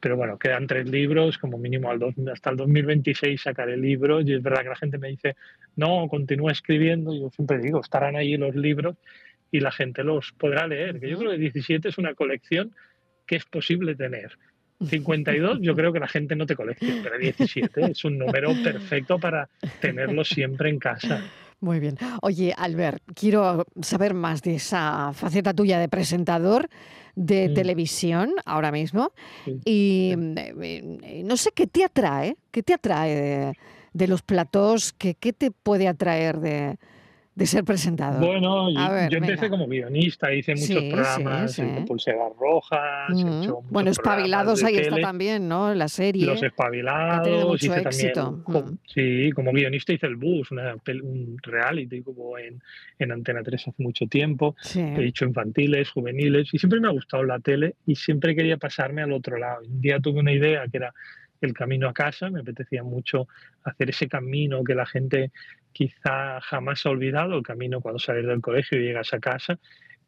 pero 0.00 0.16
bueno, 0.16 0.38
quedan 0.38 0.66
tres 0.66 0.88
libros, 0.88 1.38
como 1.38 1.58
mínimo 1.58 1.90
al 1.90 2.00
hasta 2.32 2.50
el 2.50 2.56
2026 2.56 3.40
sacaré 3.40 3.76
libros 3.76 4.24
y 4.26 4.34
es 4.34 4.42
verdad 4.42 4.62
que 4.62 4.68
la 4.68 4.76
gente 4.76 4.98
me 4.98 5.08
dice, 5.08 5.36
no, 5.76 6.08
continúa 6.08 6.52
escribiendo, 6.52 7.14
yo 7.14 7.30
siempre 7.30 7.58
digo, 7.58 7.80
estarán 7.80 8.16
ahí 8.16 8.36
los 8.36 8.54
libros 8.54 8.96
y 9.50 9.60
la 9.60 9.72
gente 9.72 10.04
los 10.04 10.32
podrá 10.32 10.66
leer, 10.66 11.00
que 11.00 11.10
yo 11.10 11.18
creo 11.18 11.32
que 11.32 11.38
17 11.38 11.88
es 11.88 11.98
una 11.98 12.14
colección 12.14 12.74
que 13.26 13.36
es 13.36 13.44
posible 13.44 13.94
tener 13.96 14.38
52 14.84 15.58
yo 15.60 15.74
creo 15.74 15.92
que 15.92 16.00
la 16.00 16.08
gente 16.08 16.36
no 16.36 16.46
te 16.46 16.54
colecciona, 16.54 17.00
pero 17.02 17.18
17 17.18 17.92
es 17.92 18.04
un 18.04 18.18
número 18.18 18.52
perfecto 18.62 19.18
para 19.18 19.48
tenerlo 19.80 20.24
siempre 20.24 20.70
en 20.70 20.78
casa. 20.78 21.22
Muy 21.60 21.80
bien. 21.80 21.96
Oye, 22.20 22.54
Albert, 22.56 23.02
quiero 23.14 23.64
saber 23.80 24.12
más 24.12 24.42
de 24.42 24.56
esa 24.56 25.12
faceta 25.14 25.54
tuya 25.54 25.78
de 25.78 25.88
presentador 25.88 26.68
de 27.14 27.48
mm. 27.48 27.54
televisión 27.54 28.32
ahora 28.44 28.70
mismo. 28.70 29.12
Y 29.64 30.14
eh, 30.36 31.22
no 31.24 31.36
sé 31.36 31.50
qué 31.54 31.66
te 31.66 31.84
atrae, 31.84 32.36
qué 32.50 32.62
te 32.62 32.74
atrae 32.74 33.54
de, 33.92 34.06
los 34.06 34.20
platos, 34.20 34.92
qué, 34.92 35.14
qué 35.14 35.32
te 35.32 35.50
puede 35.50 35.88
atraer 35.88 36.38
de, 36.40 36.76
de 37.36 37.46
ser 37.46 37.64
presentador? 37.64 38.24
Bueno, 38.24 38.70
yo, 38.70 39.18
empecé 39.18 39.50
como 39.50 39.68
guionista, 39.68 40.32
hice 40.32 40.54
muchos 40.54 40.82
programas 40.84 41.52
sí, 41.52 41.62
Pulseras 41.86 42.32
Rojas. 42.40 43.10
bueno, 43.68 43.90
Espabilados 43.90 44.64
ahí 44.64 44.78
está 44.78 44.96
también, 44.96 45.46
¿no? 45.46 45.74
La 45.74 45.88
serie. 45.88 46.24
Los 46.24 46.42
Espabilados. 46.42 47.62
hice 47.62 47.78
éxito. 47.78 48.42
También, 48.46 48.78
Sí, 48.86 49.30
como 49.32 49.52
guionista 49.52 49.92
hice 49.92 50.06
El 50.06 50.16
Bus, 50.16 50.50
un 50.50 51.36
reality 51.42 52.00
como 52.00 52.38
en, 52.38 52.62
en 52.98 53.12
Antena 53.12 53.42
3 53.42 53.68
hace 53.68 53.82
mucho 53.82 54.06
tiempo. 54.06 54.56
He 54.74 55.04
hecho 55.04 55.26
infantiles, 55.26 55.90
juveniles 55.90 56.48
y 56.54 56.58
siempre 56.58 56.80
me 56.80 56.88
ha 56.88 56.92
gustado 56.92 57.22
la 57.22 57.38
tele 57.38 57.76
y 57.84 57.96
siempre 57.96 58.34
quería 58.34 58.56
pasarme 58.56 59.02
al 59.02 59.12
otro 59.12 59.36
lado. 59.36 59.60
Un 59.62 59.82
día 59.82 60.00
tuve 60.00 60.20
una 60.20 60.32
idea 60.32 60.66
que 60.68 60.78
era 60.78 60.94
el 61.42 61.52
camino 61.52 61.86
a 61.86 61.92
casa, 61.92 62.30
me 62.30 62.40
apetecía 62.40 62.82
mucho 62.82 63.28
hacer 63.62 63.90
ese 63.90 64.08
camino 64.08 64.64
que 64.64 64.74
la 64.74 64.86
gente 64.86 65.32
quizá 65.76 66.40
jamás 66.40 66.86
ha 66.86 66.90
olvidado, 66.90 67.36
el 67.36 67.42
camino 67.42 67.82
cuando 67.82 67.98
sales 67.98 68.24
del 68.26 68.40
colegio 68.40 68.80
y 68.80 68.84
llegas 68.84 69.12
a 69.12 69.18
casa, 69.18 69.58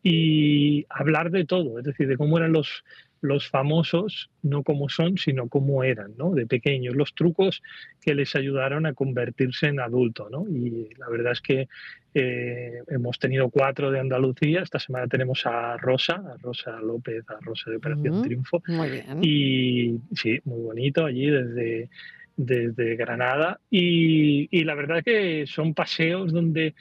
y 0.02 0.86
hablar 0.88 1.30
de 1.30 1.44
todo, 1.44 1.78
es 1.78 1.84
decir, 1.84 2.08
de 2.08 2.16
cómo 2.16 2.38
eran 2.38 2.52
los, 2.52 2.84
los 3.20 3.50
famosos, 3.50 4.30
no 4.42 4.62
como 4.62 4.88
son, 4.88 5.18
sino 5.18 5.48
cómo 5.48 5.84
eran, 5.84 6.16
¿no? 6.16 6.32
De 6.32 6.46
pequeños, 6.46 6.96
los 6.96 7.14
trucos 7.14 7.62
que 8.00 8.14
les 8.14 8.34
ayudaron 8.34 8.86
a 8.86 8.94
convertirse 8.94 9.66
en 9.66 9.80
adulto, 9.80 10.30
¿no? 10.30 10.48
Y 10.48 10.88
la 10.96 11.10
verdad 11.10 11.32
es 11.32 11.42
que 11.42 11.68
eh, 12.14 12.80
hemos 12.88 13.18
tenido 13.18 13.50
cuatro 13.50 13.90
de 13.90 14.00
Andalucía, 14.00 14.62
esta 14.62 14.78
semana 14.78 15.06
tenemos 15.06 15.44
a 15.44 15.76
Rosa, 15.76 16.14
a 16.14 16.38
Rosa 16.40 16.80
López, 16.80 17.28
a 17.28 17.36
Rosa 17.42 17.70
de 17.70 17.76
Operación 17.76 18.22
Triunfo. 18.22 18.62
Muy 18.68 18.88
bien. 18.88 19.20
Y 19.22 20.00
sí, 20.14 20.40
muy 20.44 20.62
bonito 20.62 21.04
allí 21.04 21.28
desde 21.28 21.90
desde 22.38 22.94
Granada 22.94 23.60
y, 23.68 24.48
y, 24.56 24.62
la 24.62 24.76
verdad 24.76 25.02
que 25.04 25.44
son 25.48 25.74
paseos 25.74 26.32
donde 26.32 26.74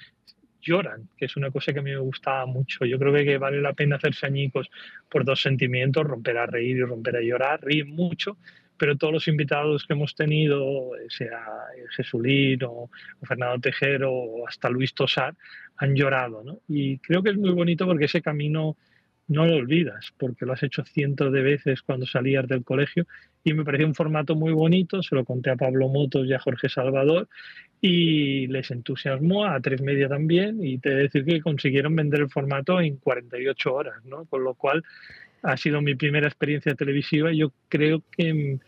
lloran, 0.61 1.09
que 1.17 1.25
es 1.25 1.35
una 1.35 1.49
cosa 1.49 1.73
que 1.73 1.79
a 1.79 1.81
mí 1.81 1.91
me 1.91 1.97
gustaba 1.97 2.45
mucho. 2.45 2.85
Yo 2.85 2.99
creo 2.99 3.11
que 3.13 3.37
vale 3.39 3.59
la 3.59 3.73
pena 3.73 3.95
hacerse 3.95 4.27
añicos 4.27 4.69
por 5.09 5.25
dos 5.25 5.41
sentimientos, 5.41 6.05
romper 6.05 6.37
a 6.37 6.45
reír 6.45 6.77
y 6.77 6.81
romper 6.81 7.15
a 7.15 7.21
llorar. 7.21 7.59
Ríen 7.63 7.89
mucho, 7.89 8.37
pero 8.77 8.97
todos 8.97 9.13
los 9.13 9.27
invitados 9.27 9.85
que 9.87 9.93
hemos 9.93 10.13
tenido, 10.13 10.91
sea 11.09 11.43
Jesulín 11.95 12.59
o, 12.63 12.91
Fernando 13.23 13.59
Tejero 13.59 14.13
o 14.13 14.47
hasta 14.47 14.69
Luis 14.69 14.93
Tosar, 14.93 15.35
han 15.77 15.95
llorado. 15.95 16.43
¿no? 16.43 16.59
Y 16.67 16.99
creo 16.99 17.23
que 17.23 17.31
es 17.31 17.37
muy 17.37 17.51
bonito 17.51 17.87
porque 17.87 18.05
ese 18.05 18.21
camino 18.21 18.77
no 19.27 19.45
lo 19.45 19.55
olvidas, 19.57 20.13
porque 20.17 20.45
lo 20.45 20.53
has 20.53 20.63
hecho 20.63 20.85
cientos 20.85 21.33
de 21.33 21.41
veces 21.41 21.81
cuando 21.81 22.05
salías 22.05 22.47
del 22.47 22.63
colegio 22.63 23.05
y 23.43 23.53
me 23.53 23.65
pareció 23.65 23.85
un 23.87 23.95
formato 23.95 24.35
muy 24.35 24.53
bonito, 24.53 25.03
se 25.03 25.15
lo 25.15 25.25
conté 25.25 25.49
a 25.49 25.55
Pablo 25.57 25.89
Motos 25.89 26.27
y 26.27 26.33
a 26.33 26.39
Jorge 26.39 26.69
Salvador 26.69 27.27
y 27.81 28.47
les 28.47 28.71
entusiasmó, 28.71 29.45
a 29.45 29.59
Tres 29.59 29.81
Media 29.81 30.07
también, 30.07 30.63
y 30.63 30.79
te 30.79 30.89
he 30.89 30.95
de 30.95 31.01
decir 31.03 31.25
que 31.25 31.41
consiguieron 31.41 31.95
vender 31.95 32.21
el 32.21 32.29
formato 32.29 32.79
en 32.79 32.97
48 32.97 33.73
horas, 33.73 34.05
¿no? 34.05 34.25
Con 34.25 34.43
lo 34.43 34.55
cual 34.55 34.83
ha 35.43 35.57
sido 35.57 35.81
mi 35.81 35.95
primera 35.95 36.27
experiencia 36.27 36.73
televisiva 36.75 37.31
y 37.31 37.39
yo 37.39 37.53
creo 37.69 38.03
que 38.11 38.59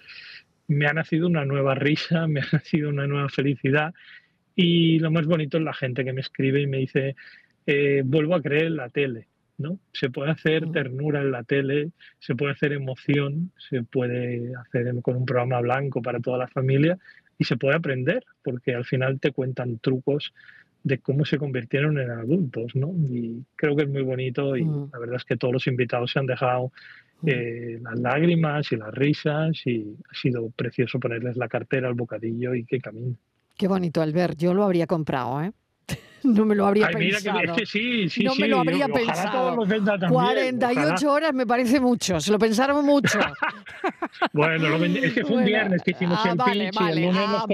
me 0.68 0.88
ha 0.88 0.94
nacido 0.94 1.28
una 1.28 1.46
nueva 1.46 1.76
risa, 1.76 2.28
me 2.28 2.42
ha 2.42 2.48
nacido 2.52 2.90
una 2.90 3.08
nueva 3.08 3.30
felicidad 3.30 3.94
Y 4.56 5.00
lo 5.00 5.12
más 5.12 5.26
bonito 5.26 5.58
es 5.58 5.64
la 5.64 5.74
gente 5.74 6.04
que 6.06 6.14
me 6.14 6.22
escribe 6.22 6.62
y 6.62 6.68
me 6.68 6.80
dice, 6.80 7.16
eh, 7.66 8.04
vuelvo 8.06 8.36
a 8.36 8.42
creer 8.42 8.66
en 8.66 8.76
la 8.78 8.90
tele. 8.90 9.29
¿No? 9.60 9.78
Se 9.94 10.10
puede 10.10 10.32
hacer 10.32 10.66
mm. 10.66 10.72
ternura 10.72 11.22
en 11.22 11.32
la 11.32 11.44
tele, 11.44 11.92
se 12.18 12.36
puede 12.36 12.54
hacer 12.54 12.74
emoción, 12.74 13.52
se 13.70 13.84
puede 13.84 14.54
hacer 14.56 14.94
con 15.02 15.18
un 15.18 15.26
programa 15.26 15.60
blanco 15.62 16.02
para 16.02 16.20
toda 16.20 16.38
la 16.38 16.48
familia 16.48 16.98
y 17.38 17.44
se 17.44 17.58
puede 17.58 17.76
aprender, 17.76 18.26
porque 18.44 18.74
al 18.74 18.86
final 18.86 19.20
te 19.20 19.32
cuentan 19.32 19.78
trucos 19.80 20.34
de 20.84 20.98
cómo 21.00 21.26
se 21.26 21.38
convirtieron 21.38 22.00
en 22.00 22.10
adultos, 22.10 22.74
¿no? 22.76 22.94
Y 23.10 23.44
creo 23.56 23.76
que 23.76 23.84
es 23.84 23.90
muy 23.90 24.02
bonito 24.02 24.56
y 24.56 24.64
mm. 24.64 24.90
la 24.94 25.00
verdad 25.00 25.18
es 25.18 25.26
que 25.26 25.38
todos 25.38 25.54
los 25.54 25.68
invitados 25.68 26.12
se 26.12 26.20
han 26.20 26.26
dejado 26.26 26.72
mm. 27.22 27.30
eh, 27.30 27.80
las 27.82 28.00
lágrimas 28.00 28.72
y 28.72 28.78
las 28.78 28.94
risas 28.94 29.62
y 29.66 29.96
ha 30.10 30.16
sido 30.16 30.50
precioso 30.52 31.00
ponerles 31.00 31.36
la 31.36 31.50
cartera, 31.50 31.90
al 31.90 31.96
bocadillo 31.96 32.56
y 32.56 32.64
que 32.64 32.80
caminen. 32.80 33.18
Qué 33.58 33.68
bonito, 33.68 34.02
Albert. 34.02 34.38
Yo 34.38 34.54
lo 34.54 34.64
habría 34.64 34.88
comprado, 34.88 35.42
¿eh? 35.42 35.52
no 36.24 36.46
me 36.46 36.56
lo 36.56 36.68
habría 36.68 36.90
pensado. 36.90 37.42
no 38.24 38.36
me 38.36 38.48
lo 38.48 38.60
habría 38.60 38.88
pensado. 38.88 39.56
48 40.10 41.12
horas 41.12 41.34
me 41.34 41.46
parece 41.46 41.80
mucho, 41.80 42.20
se 42.20 42.32
lo 42.32 42.40
pensaron 42.40 42.86
mucho. 42.86 43.20
bueno, 44.34 44.76
es 44.84 45.14
que 45.14 45.26
fue 45.26 45.38
un 45.38 45.46
viernes 45.46 45.82
que 45.84 45.92
hicimos 45.92 46.20
ah, 46.24 46.32
el 46.32 46.38
vale, 46.38 46.70
pitch 46.70 46.80
vale, 46.80 47.02
y 47.02 47.04
el 47.04 47.14
lunes 47.14 47.30
ah, 47.30 47.46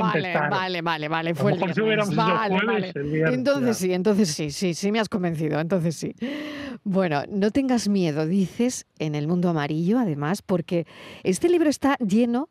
vale, 0.50 0.82
vale, 0.82 1.08
vale, 1.08 1.36
fue 1.36 1.54
el 1.54 1.60
viernes. 1.60 2.16
vale, 2.16 2.92
entonces 3.32 3.78
sí, 3.78 3.94
entonces 3.94 4.30
sí, 4.30 4.52
sí, 4.52 4.74
sí 4.74 4.92
me 4.92 5.00
has 5.00 5.10
convencido, 5.10 5.60
entonces 5.60 5.96
sí. 5.96 6.16
Bueno, 6.84 7.24
no 7.30 7.52
tengas 7.52 7.88
miedo, 7.88 8.26
dices, 8.26 8.86
en 9.00 9.16
el 9.16 9.28
mundo 9.28 9.50
amarillo, 9.50 10.00
además, 10.00 10.42
porque 10.42 10.86
este 11.24 11.50
libro 11.50 11.70
está 11.70 11.98
lleno 11.98 12.50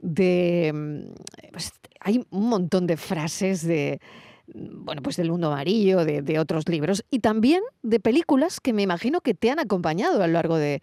de... 0.00 0.72
Mm, 0.74 1.50
pues, 1.52 1.72
hay 2.00 2.22
un 2.30 2.48
montón 2.48 2.86
de 2.86 2.98
frases 2.98 3.66
de 3.66 3.98
bueno, 4.46 5.02
pues 5.02 5.16
del 5.16 5.30
mundo 5.30 5.48
amarillo, 5.48 6.04
de, 6.04 6.38
otros 6.38 6.68
libros 6.68 7.04
y 7.10 7.20
también 7.20 7.62
de 7.82 8.00
películas 8.00 8.60
que 8.60 8.72
me 8.72 8.82
imagino 8.82 9.20
que 9.20 9.34
te 9.34 9.50
han 9.50 9.58
acompañado 9.58 10.22
a 10.22 10.26
lo 10.26 10.34
largo 10.34 10.56
de, 10.56 10.82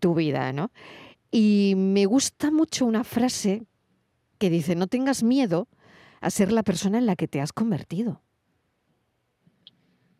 tu 0.00 0.14
vida, 0.14 0.52
¿no? 0.52 0.70
Y 1.30 1.74
me 1.76 2.06
gusta 2.06 2.50
mucho 2.50 2.86
una 2.86 3.04
frase 3.04 3.64
que 4.38 4.50
dice, 4.50 4.74
no 4.74 4.86
tengas 4.86 5.22
miedo 5.22 5.68
a 6.20 6.30
ser 6.30 6.52
la 6.52 6.62
persona 6.62 6.98
en 6.98 7.06
la 7.06 7.16
que 7.16 7.28
te 7.28 7.40
has 7.40 7.52
convertido. 7.52 8.22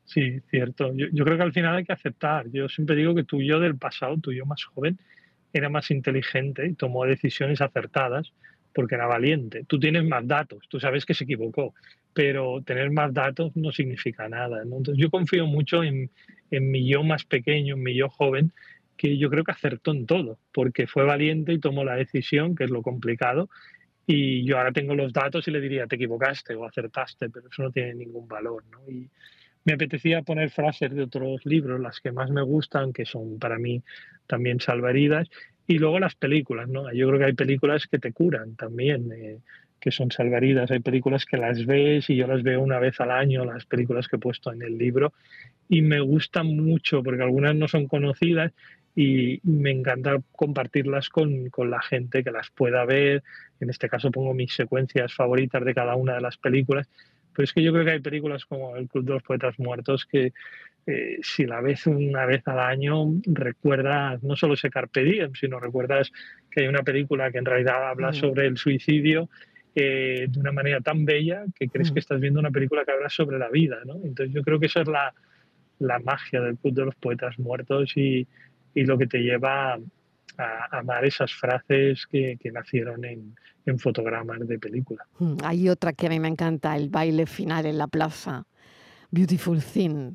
Sí, 0.05 0.41
cierto. 0.51 0.93
Yo, 0.95 1.07
yo, 1.13 1.25
creo 1.25 1.37
que 1.37 1.43
al 1.43 1.53
final 1.53 1.77
hay 1.77 1.85
que 1.85 1.93
aceptar. 1.93 2.49
Yo 2.51 2.69
siempre 2.69 2.97
digo 2.97 3.15
que 3.15 3.25
tu 3.25 3.41
yo 3.41 3.61
del 3.61 3.77
pasado, 3.77 4.17
tu 4.19 4.33
yo 4.33 4.47
más 4.47 4.65
joven, 4.65 4.99
era 5.53 5.69
más 5.69 5.91
inteligente 5.91 6.67
y 6.67 6.75
tomó 6.75 7.05
decisiones 7.05 7.61
acertadas 7.61 8.33
porque 8.77 8.95
era 8.95 9.07
valiente. 9.07 9.65
Tú 9.67 9.81
tienes 9.81 10.05
más 10.05 10.29
datos, 10.29 10.59
tú 10.69 10.79
sabes 10.79 11.07
que 11.07 11.15
se 11.15 11.25
equivocó, 11.25 11.73
pero 12.13 12.63
tener 12.63 12.91
más 12.91 13.15
datos 13.15 13.57
no 13.57 13.73
significa 13.73 14.29
nada. 14.29 14.63
Entonces 14.63 14.97
yo 14.99 15.09
confío 15.09 15.47
mucho 15.47 15.83
en, 15.83 16.11
en 16.51 16.71
mi 16.71 16.87
yo 16.87 17.03
más 17.03 17.25
pequeño, 17.25 17.77
en 17.77 17.83
mi 17.83 17.95
yo 17.95 18.11
joven, 18.11 18.53
que 18.99 19.17
yo 19.17 19.31
creo 19.31 19.45
que 19.45 19.53
acertó 19.53 19.93
en 19.93 20.05
todo, 20.05 20.39
porque 20.53 20.87
fue 20.87 21.05
valiente 21.05 21.55
y 21.55 21.59
tomó 21.59 21.85
la 21.85 21.97
decisión, 21.97 22.55
que 22.55 22.65
es 22.65 22.71
lo 22.71 22.83
complicado, 22.83 23.49
y 24.07 24.45
yo 24.45 24.59
ahora 24.59 24.73
tengo 24.73 24.95
los 24.95 25.11
datos 25.11 25.49
y 25.49 25.53
le 25.53 25.63
diría, 25.63 25.87
te 25.87 25.97
equivocaste 25.97 26.55
o 26.55 26.67
acertaste, 26.67 27.31
pero 27.31 27.49
eso 27.49 27.63
no 27.63 27.71
tiene 27.71 27.95
ningún 27.95 28.29
valor. 28.29 28.63
¿no? 28.71 28.81
Y 28.93 29.09
me 29.65 29.73
apetecía 29.73 30.21
poner 30.21 30.51
frases 30.51 30.95
de 30.95 31.03
otros 31.03 31.47
libros, 31.47 31.81
las 31.81 32.01
que 32.01 32.13
más 32.13 32.31
me 32.31 32.43
gustan, 32.43 32.93
que 32.93 33.07
son 33.07 33.39
para 33.39 33.59
mí 33.59 33.83
también 34.27 34.61
salvaridas, 34.61 35.31
y 35.67 35.79
luego 35.79 35.99
las 35.99 36.15
películas, 36.15 36.69
¿no? 36.69 36.93
Yo 36.93 37.09
creo 37.09 37.19
que 37.19 37.25
hay 37.27 37.33
películas 37.35 37.87
que 37.87 37.99
te 37.99 38.13
curan 38.13 38.55
también, 38.57 39.11
eh, 39.13 39.39
que 39.81 39.91
son 39.91 40.11
salvaridas. 40.11 40.71
Hay 40.71 40.81
películas 40.81 41.27
que 41.27 41.37
las 41.37 41.67
ves 41.67 42.09
y 42.09 42.17
yo 42.17 42.27
las 42.27 42.43
veo 42.43 42.61
una 42.61 42.79
vez 42.79 43.01
al 43.01 43.11
año, 43.11 43.45
las 43.45 43.67
películas 43.67 44.09
que 44.09 44.17
he 44.17 44.21
puesto 44.21 44.53
en 44.53 44.63
el 44.63 44.79
libro, 44.79 45.13
y 45.69 45.83
me 45.83 46.01
gustan 46.01 46.57
mucho 46.57 47.03
porque 47.03 47.23
algunas 47.23 47.55
no 47.55 47.69
son 47.69 47.87
conocidas 47.87 48.53
y 48.95 49.41
me 49.43 49.71
encanta 49.71 50.19
compartirlas 50.33 51.11
con, 51.11 51.51
con, 51.51 51.71
la 51.71 51.83
gente 51.83 52.25
que 52.25 52.31
las 52.31 52.51
pueda 52.51 52.85
ver. 52.85 53.23
En 53.61 53.69
este 53.69 53.89
caso 53.89 54.11
pongo 54.11 54.33
mis 54.33 54.55
secuencias 54.55 55.13
favoritas 55.13 55.65
de 55.65 55.75
cada 55.75 55.97
una 55.97 56.15
de 56.15 56.23
las 56.23 56.39
películas. 56.39 56.89
Pero 57.37 57.45
es 57.45 57.53
que 57.53 57.63
yo 57.63 57.73
creo 57.73 57.85
que 57.85 57.91
hay 57.93 58.01
películas 58.01 58.47
como 58.47 58.77
El 58.77 58.89
Club 58.89 59.05
de 59.05 59.13
los 59.13 59.23
Poetas 59.23 59.59
Muertos 59.59 60.07
que 60.07 60.33
eh, 60.87 61.19
si 61.21 61.45
la 61.45 61.61
ves 61.61 61.87
una 61.87 62.25
vez 62.25 62.47
al 62.47 62.61
año, 62.61 63.07
recuerdas 63.27 64.23
no 64.23 64.37
solo 64.37 64.55
ese 64.55 64.71
Carpe 64.71 65.05
Diem, 65.05 65.35
sino 65.35 65.61
recuerdas 65.61 66.11
que 66.51 66.63
hay 66.63 66.69
una 66.69 66.83
película 66.83 67.31
que 67.31 67.39
en 67.39 67.45
realidad 67.45 67.89
habla 67.91 68.13
sobre 68.13 68.47
el 68.47 68.57
suicidio 68.57 69.29
eh, 69.75 70.27
de 70.31 70.41
una 70.41 70.53
manera 70.53 70.81
tan 70.81 71.05
bella 71.05 71.45
que 71.55 71.69
crees 71.69 71.91
que 71.91 71.99
estás 71.99 72.21
viendo 72.21 72.41
una 72.41 72.51
película 72.51 72.85
que 72.85 72.93
habla 72.93 73.11
sobre 73.11 73.39
la 73.39 73.51
vida. 73.51 73.79
¿no? 73.85 73.97
Entonces 74.05 74.33
yo 74.33 74.43
creo 74.43 74.59
que 74.59 74.67
esa 74.67 74.81
es 74.81 74.89
la, 74.89 75.13
la 75.81 75.99
magia 75.99 76.41
del 76.41 76.57
Club 76.57 76.75
de 76.75 76.85
los 76.87 76.95
Poetas 76.95 77.39
Muertos 77.39 77.93
y, 77.97 78.27
y 78.75 78.85
lo 78.85 78.97
que 78.97 79.07
te 79.07 79.19
lleva 79.19 79.79
a, 80.39 80.79
amar 80.79 81.05
esas 81.05 81.33
frases 81.33 82.07
que, 82.07 82.39
que 82.41 82.51
nacieron 82.51 83.05
en, 83.05 83.35
en, 83.65 83.79
fotogramas 83.79 84.47
de 84.47 84.59
película. 84.59 85.07
Hmm, 85.19 85.37
hay 85.45 85.69
otra 85.69 85.93
que 85.93 86.07
a 86.07 86.11
mí 86.11 86.21
me 86.21 86.29
encanta, 86.29 86.77
el 86.77 86.89
baile 86.89 87.27
final 87.27 87.67
en 87.67 87.79
la 87.79 87.87
plaza, 87.87 88.47
Beautiful 89.11 89.63
Thing. 89.63 90.15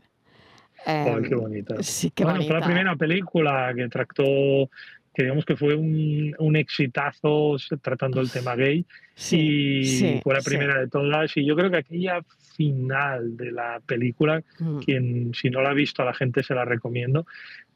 Em, 0.86 1.24
qué 1.24 1.36
bonita. 1.36 1.76
Sí, 1.82 2.12
bueno, 2.22 2.42
fue 2.44 2.60
la 2.60 2.66
primera 2.66 2.96
película 2.96 3.72
que 3.76 3.88
trató, 3.88 4.70
que 5.14 5.24
digamos 5.24 5.46
que 5.46 5.56
fue 5.56 5.76
un, 5.76 6.36
un 6.40 6.56
exitazo 6.56 7.58
tratando 7.82 8.22
el 8.22 8.32
tema 8.32 8.56
gay. 8.56 8.86
y 9.32 10.20
fue 10.24 10.34
la 10.34 10.42
primera 10.42 10.80
de 10.80 10.88
todas. 10.88 11.36
Y 11.38 11.46
yo 11.46 11.56
creo 11.56 11.70
que 11.70 11.78
aquella 11.78 12.22
final 12.56 13.38
de 13.38 13.52
la 13.52 13.80
película, 13.86 14.42
mm. 14.60 14.80
quien 14.80 15.34
si 15.34 15.50
no 15.50 15.62
la 15.62 15.70
ha 15.70 15.74
visto 15.74 16.02
a 16.02 16.06
la 16.06 16.14
gente 16.14 16.44
se 16.44 16.56
la 16.56 16.66
recomiendo, 16.66 17.26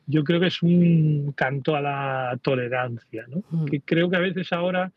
yo 0.08 0.24
creo 0.24 0.40
que 0.40 0.48
es 0.48 0.62
un 0.62 1.34
canto 1.36 1.76
a 1.76 1.82
la 1.82 2.40
tolerancia, 2.42 3.26
¿no? 3.28 3.44
Mm. 3.50 3.66
Que 3.66 3.82
creo 3.82 4.10
que 4.10 4.18
a 4.18 4.20
veces 4.20 4.52
ahora, 4.54 4.92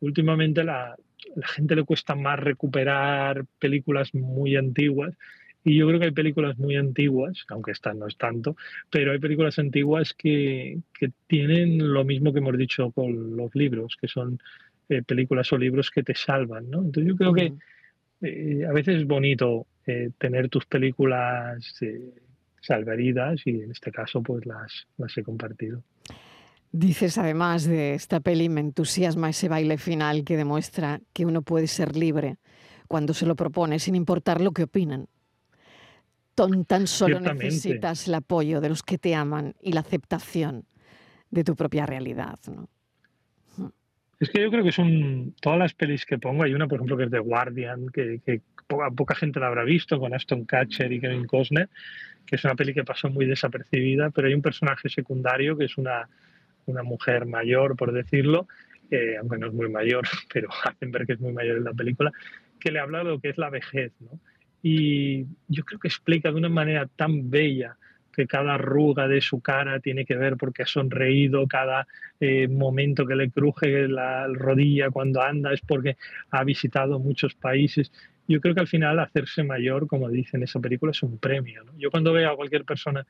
últimamente, 0.00 0.64
la, 0.64 0.96
la 1.34 1.46
gente 1.48 1.76
le 1.76 1.84
cuesta 1.84 2.14
más 2.14 2.38
recuperar 2.38 3.44
películas 3.58 4.14
muy 4.14 4.56
antiguas 4.56 5.14
y 5.62 5.76
yo 5.76 5.86
creo 5.86 6.00
que 6.00 6.06
hay 6.06 6.12
películas 6.12 6.58
muy 6.58 6.76
antiguas, 6.76 7.44
aunque 7.48 7.72
esta 7.72 7.92
no 7.92 8.06
es 8.06 8.16
tanto, 8.16 8.56
pero 8.88 9.12
hay 9.12 9.18
películas 9.18 9.58
antiguas 9.58 10.14
que, 10.14 10.78
que 10.98 11.10
tienen 11.26 11.92
lo 11.92 12.04
mismo 12.04 12.32
que 12.32 12.38
hemos 12.38 12.56
dicho 12.56 12.90
con 12.92 13.36
los 13.36 13.54
libros, 13.54 13.96
que 14.00 14.08
son 14.08 14.40
eh, 14.88 15.02
películas 15.02 15.52
o 15.52 15.58
libros 15.58 15.90
que 15.90 16.02
te 16.02 16.14
salvan. 16.14 16.70
¿no? 16.70 16.78
Entonces 16.78 17.12
yo 17.12 17.16
creo 17.16 17.34
que 17.34 17.52
eh, 18.22 18.64
a 18.66 18.72
veces 18.72 19.00
es 19.00 19.06
bonito 19.06 19.66
eh, 19.86 20.10
tener 20.16 20.48
tus 20.48 20.64
películas 20.64 21.78
salvaridas 22.60 23.40
y 23.44 23.62
en 23.62 23.70
este 23.70 23.90
caso 23.90 24.22
pues 24.22 24.46
las, 24.46 24.86
las 24.96 25.16
he 25.16 25.22
compartido. 25.22 25.82
Dices 26.72 27.18
además 27.18 27.64
de 27.64 27.94
esta 27.94 28.20
peli, 28.20 28.48
me 28.48 28.60
entusiasma 28.60 29.30
ese 29.30 29.48
baile 29.48 29.76
final 29.76 30.24
que 30.24 30.36
demuestra 30.36 31.00
que 31.12 31.26
uno 31.26 31.42
puede 31.42 31.66
ser 31.66 31.96
libre 31.96 32.36
cuando 32.86 33.12
se 33.12 33.26
lo 33.26 33.34
propone, 33.34 33.78
sin 33.78 33.96
importar 33.96 34.40
lo 34.40 34.52
que 34.52 34.64
opinan 34.64 35.08
tan 36.66 36.86
solo 36.86 37.20
necesitas 37.20 38.08
el 38.08 38.14
apoyo 38.14 38.60
de 38.60 38.68
los 38.68 38.82
que 38.82 38.98
te 38.98 39.14
aman 39.14 39.54
y 39.60 39.72
la 39.72 39.80
aceptación 39.80 40.64
de 41.30 41.44
tu 41.44 41.54
propia 41.54 41.86
realidad. 41.86 42.38
¿no? 42.46 42.68
Es 44.20 44.28
que 44.28 44.42
yo 44.42 44.50
creo 44.50 44.62
que 44.62 44.72
son 44.72 45.34
todas 45.40 45.58
las 45.58 45.74
pelis 45.74 46.04
que 46.04 46.18
pongo. 46.18 46.44
Hay 46.44 46.52
una, 46.52 46.68
por 46.68 46.76
ejemplo, 46.76 46.96
que 46.96 47.04
es 47.04 47.10
The 47.10 47.18
Guardian, 47.18 47.88
que, 47.88 48.42
poca, 48.66 48.90
poca, 48.90 49.14
gente 49.14 49.40
la 49.40 49.46
habrá 49.46 49.64
visto, 49.64 49.98
con 49.98 50.14
Aston 50.14 50.44
Catcher 50.44 50.92
y 50.92 51.00
Kevin 51.00 51.26
Costner, 51.26 51.70
que 52.26 52.36
es 52.36 52.44
una 52.44 52.54
peli 52.54 52.74
que 52.74 52.84
pasó 52.84 53.08
muy 53.08 53.24
desapercibida, 53.24 54.10
pero 54.10 54.28
hay 54.28 54.34
un 54.34 54.42
personaje 54.42 54.90
secundario 54.90 55.56
que 55.56 55.64
es 55.64 55.78
una, 55.78 56.06
una 56.66 56.82
mujer 56.82 57.24
mayor, 57.24 57.76
por 57.76 57.92
decirlo, 57.92 58.46
aunque 59.18 59.38
no 59.38 59.46
es 59.46 59.54
muy 59.54 59.70
mayor, 59.70 60.04
pero 60.32 60.50
hacen 60.64 60.90
ver 60.90 61.06
que 61.06 61.14
es 61.14 61.20
muy 61.20 61.32
mayor 61.32 61.56
en 61.56 61.64
la 61.64 61.72
película, 61.72 62.12
que 62.60 62.70
le 62.70 62.78
habla 62.78 62.98
de 62.98 63.04
lo 63.04 63.20
que 63.20 63.30
es 63.30 63.38
la 63.38 63.48
vejez, 63.48 63.92
¿no? 64.00 64.20
y 64.62 65.24
yo 65.48 65.64
creo 65.64 65.80
que 65.80 65.88
explica 65.88 66.30
de 66.30 66.36
una 66.36 66.48
manera 66.48 66.86
tan 66.86 67.30
bella 67.30 67.76
que 68.12 68.26
cada 68.26 68.54
arruga 68.54 69.08
de 69.08 69.20
su 69.20 69.40
cara 69.40 69.80
tiene 69.80 70.04
que 70.04 70.16
ver 70.16 70.36
porque 70.36 70.62
ha 70.62 70.66
sonreído, 70.66 71.46
cada 71.46 71.86
eh, 72.20 72.48
momento 72.48 73.06
que 73.06 73.16
le 73.16 73.30
cruje 73.30 73.88
la 73.88 74.26
rodilla 74.28 74.90
cuando 74.90 75.22
anda 75.22 75.52
es 75.52 75.60
porque 75.60 75.96
ha 76.30 76.44
visitado 76.44 76.98
muchos 76.98 77.34
países. 77.34 77.92
Yo 78.28 78.40
creo 78.40 78.54
que 78.54 78.60
al 78.60 78.68
final 78.68 78.98
hacerse 78.98 79.42
mayor, 79.42 79.86
como 79.86 80.08
dice 80.08 80.36
en 80.36 80.44
esa 80.44 80.60
película, 80.60 80.92
es 80.92 81.02
un 81.02 81.18
premio. 81.18 81.64
Yo 81.78 81.90
cuando 81.90 82.12
veo 82.12 82.30
a 82.30 82.36
cualquier 82.36 82.64
persona 82.64 83.06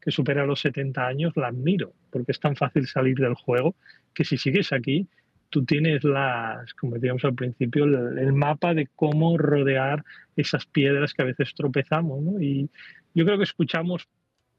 que 0.00 0.10
supera 0.10 0.44
los 0.46 0.60
70 0.60 1.06
años, 1.06 1.32
la 1.36 1.48
admiro, 1.48 1.92
porque 2.10 2.32
es 2.32 2.40
tan 2.40 2.56
fácil 2.56 2.86
salir 2.86 3.16
del 3.18 3.34
juego 3.34 3.76
que 4.12 4.24
si 4.24 4.36
sigues 4.36 4.72
aquí, 4.72 5.08
tú 5.52 5.64
tienes 5.64 6.02
las, 6.02 6.72
como 6.74 6.94
decíamos 6.94 7.24
al 7.24 7.34
principio, 7.34 7.84
el, 7.84 8.32
mapa 8.32 8.74
de 8.74 8.88
cómo 8.96 9.36
rodear 9.36 10.02
esas 10.34 10.66
piedras 10.66 11.12
que 11.12 11.22
a 11.22 11.26
veces 11.26 11.54
tropezamos. 11.54 12.22
¿no? 12.22 12.40
Y 12.40 12.70
yo 13.14 13.24
creo 13.26 13.36
que 13.36 13.44
escuchamos 13.44 14.08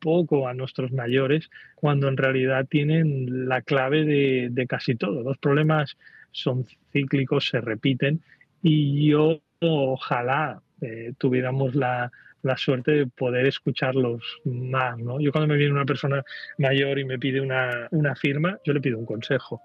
poco 0.03 0.49
a 0.49 0.53
nuestros 0.53 0.91
mayores 0.91 1.49
cuando 1.75 2.09
en 2.09 2.17
realidad 2.17 2.67
tienen 2.69 3.47
la 3.47 3.61
clave 3.61 4.03
de, 4.03 4.67
casi 4.67 4.95
todo. 4.95 5.23
Los 5.23 5.37
problemas 5.37 5.97
son 6.31 6.65
cíclicos, 6.91 7.47
se 7.47 7.61
repiten 7.61 8.21
y 8.61 9.09
yo 9.09 9.39
ojalá 9.61 10.61
eh, 10.81 11.13
tuviéramos 11.17 11.73
la, 11.73 12.11
la, 12.41 12.57
suerte 12.57 12.91
de 12.91 13.07
poder 13.07 13.45
escucharlos 13.45 14.21
más. 14.43 14.97
¿no? 14.97 15.21
Yo 15.21 15.31
cuando 15.31 15.47
me 15.47 15.57
viene 15.57 15.71
una 15.71 15.85
persona 15.85 16.21
mayor 16.57 16.99
y 16.99 17.05
me 17.05 17.17
pide 17.17 17.39
una, 17.39 17.87
una 17.91 18.13
firma, 18.13 18.59
yo 18.65 18.73
le 18.73 18.81
pido 18.81 18.99
un 18.99 19.05
consejo 19.05 19.61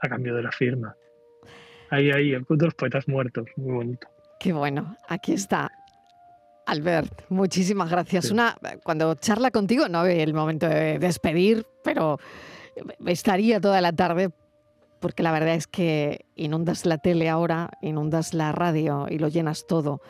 a 0.00 0.08
cambio 0.08 0.36
de 0.36 0.42
la 0.44 0.52
firma. 0.52 0.94
Ahí, 1.90 2.12
ahí, 2.12 2.32
el 2.32 2.44
de 2.48 2.64
los 2.64 2.74
poetas 2.74 3.08
muertos, 3.08 3.48
muy 3.56 3.72
bonito. 3.72 4.06
Qué 4.38 4.52
bueno, 4.52 4.96
aquí 5.08 5.32
está. 5.32 5.68
Albert, 6.70 7.22
muchísimas 7.30 7.90
gracias. 7.90 8.30
Una, 8.30 8.56
cuando 8.84 9.16
charla 9.16 9.50
contigo, 9.50 9.88
no 9.88 10.04
ve 10.04 10.22
el 10.22 10.34
momento 10.34 10.68
de 10.68 11.00
despedir, 11.00 11.66
pero 11.82 12.20
estaría 13.06 13.60
toda 13.60 13.80
la 13.80 13.92
tarde 13.92 14.30
porque 15.00 15.24
la 15.24 15.32
verdad 15.32 15.56
es 15.56 15.66
que 15.66 16.26
inundas 16.36 16.86
la 16.86 16.98
tele 16.98 17.28
ahora, 17.28 17.70
inundas 17.82 18.34
la 18.34 18.52
radio 18.52 19.06
y 19.10 19.18
lo 19.18 19.26
llenas 19.26 19.66
todo. 19.66 20.00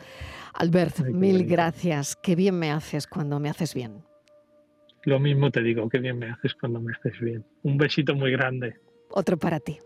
Albert, 0.53 0.99
mil 1.07 1.47
gracias. 1.47 2.15
Qué 2.15 2.35
bien 2.35 2.59
me 2.59 2.71
haces 2.71 3.07
cuando 3.07 3.39
me 3.39 3.49
haces 3.49 3.73
bien. 3.73 4.03
Lo 5.03 5.19
mismo 5.19 5.49
te 5.49 5.63
digo, 5.63 5.89
qué 5.89 5.97
bien 5.97 6.19
me 6.19 6.29
haces 6.29 6.53
cuando 6.53 6.79
me 6.79 6.93
haces 6.93 7.19
bien. 7.19 7.43
Un 7.63 7.77
besito 7.77 8.13
muy 8.13 8.31
grande. 8.31 8.75
Otro 9.09 9.35
para 9.35 9.59
ti. 9.59 9.79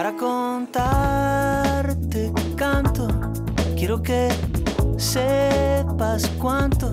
Para 0.00 0.16
contarte 0.16 1.92
canto. 2.56 3.06
Quiero 3.76 4.00
que 4.00 4.30
sepas 4.96 6.26
cuánto 6.38 6.90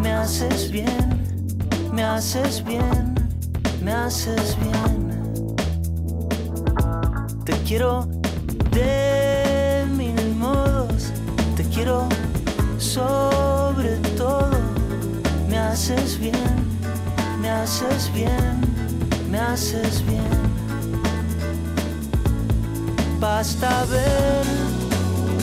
me 0.00 0.10
haces 0.10 0.68
bien, 0.68 1.22
me 1.92 2.02
haces 2.02 2.64
bien, 2.64 3.14
me 3.84 3.92
haces 3.92 4.56
bien. 4.58 5.54
Te 7.44 7.52
quiero 7.58 8.08
de 8.72 9.86
mil 9.96 10.34
modos, 10.34 11.12
te 11.56 11.62
quiero 11.68 12.08
sobre 12.78 13.94
todo. 14.16 14.58
Me 15.48 15.56
haces 15.56 16.18
bien, 16.18 16.66
me 17.40 17.48
haces 17.48 18.12
bien, 18.12 18.60
me 19.30 19.38
haces 19.38 20.04
bien. 20.04 20.53
Basta 23.24 23.72
ver 23.86 24.44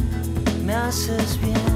me 0.65 0.73
haces 0.73 1.41
bien. 1.41 1.76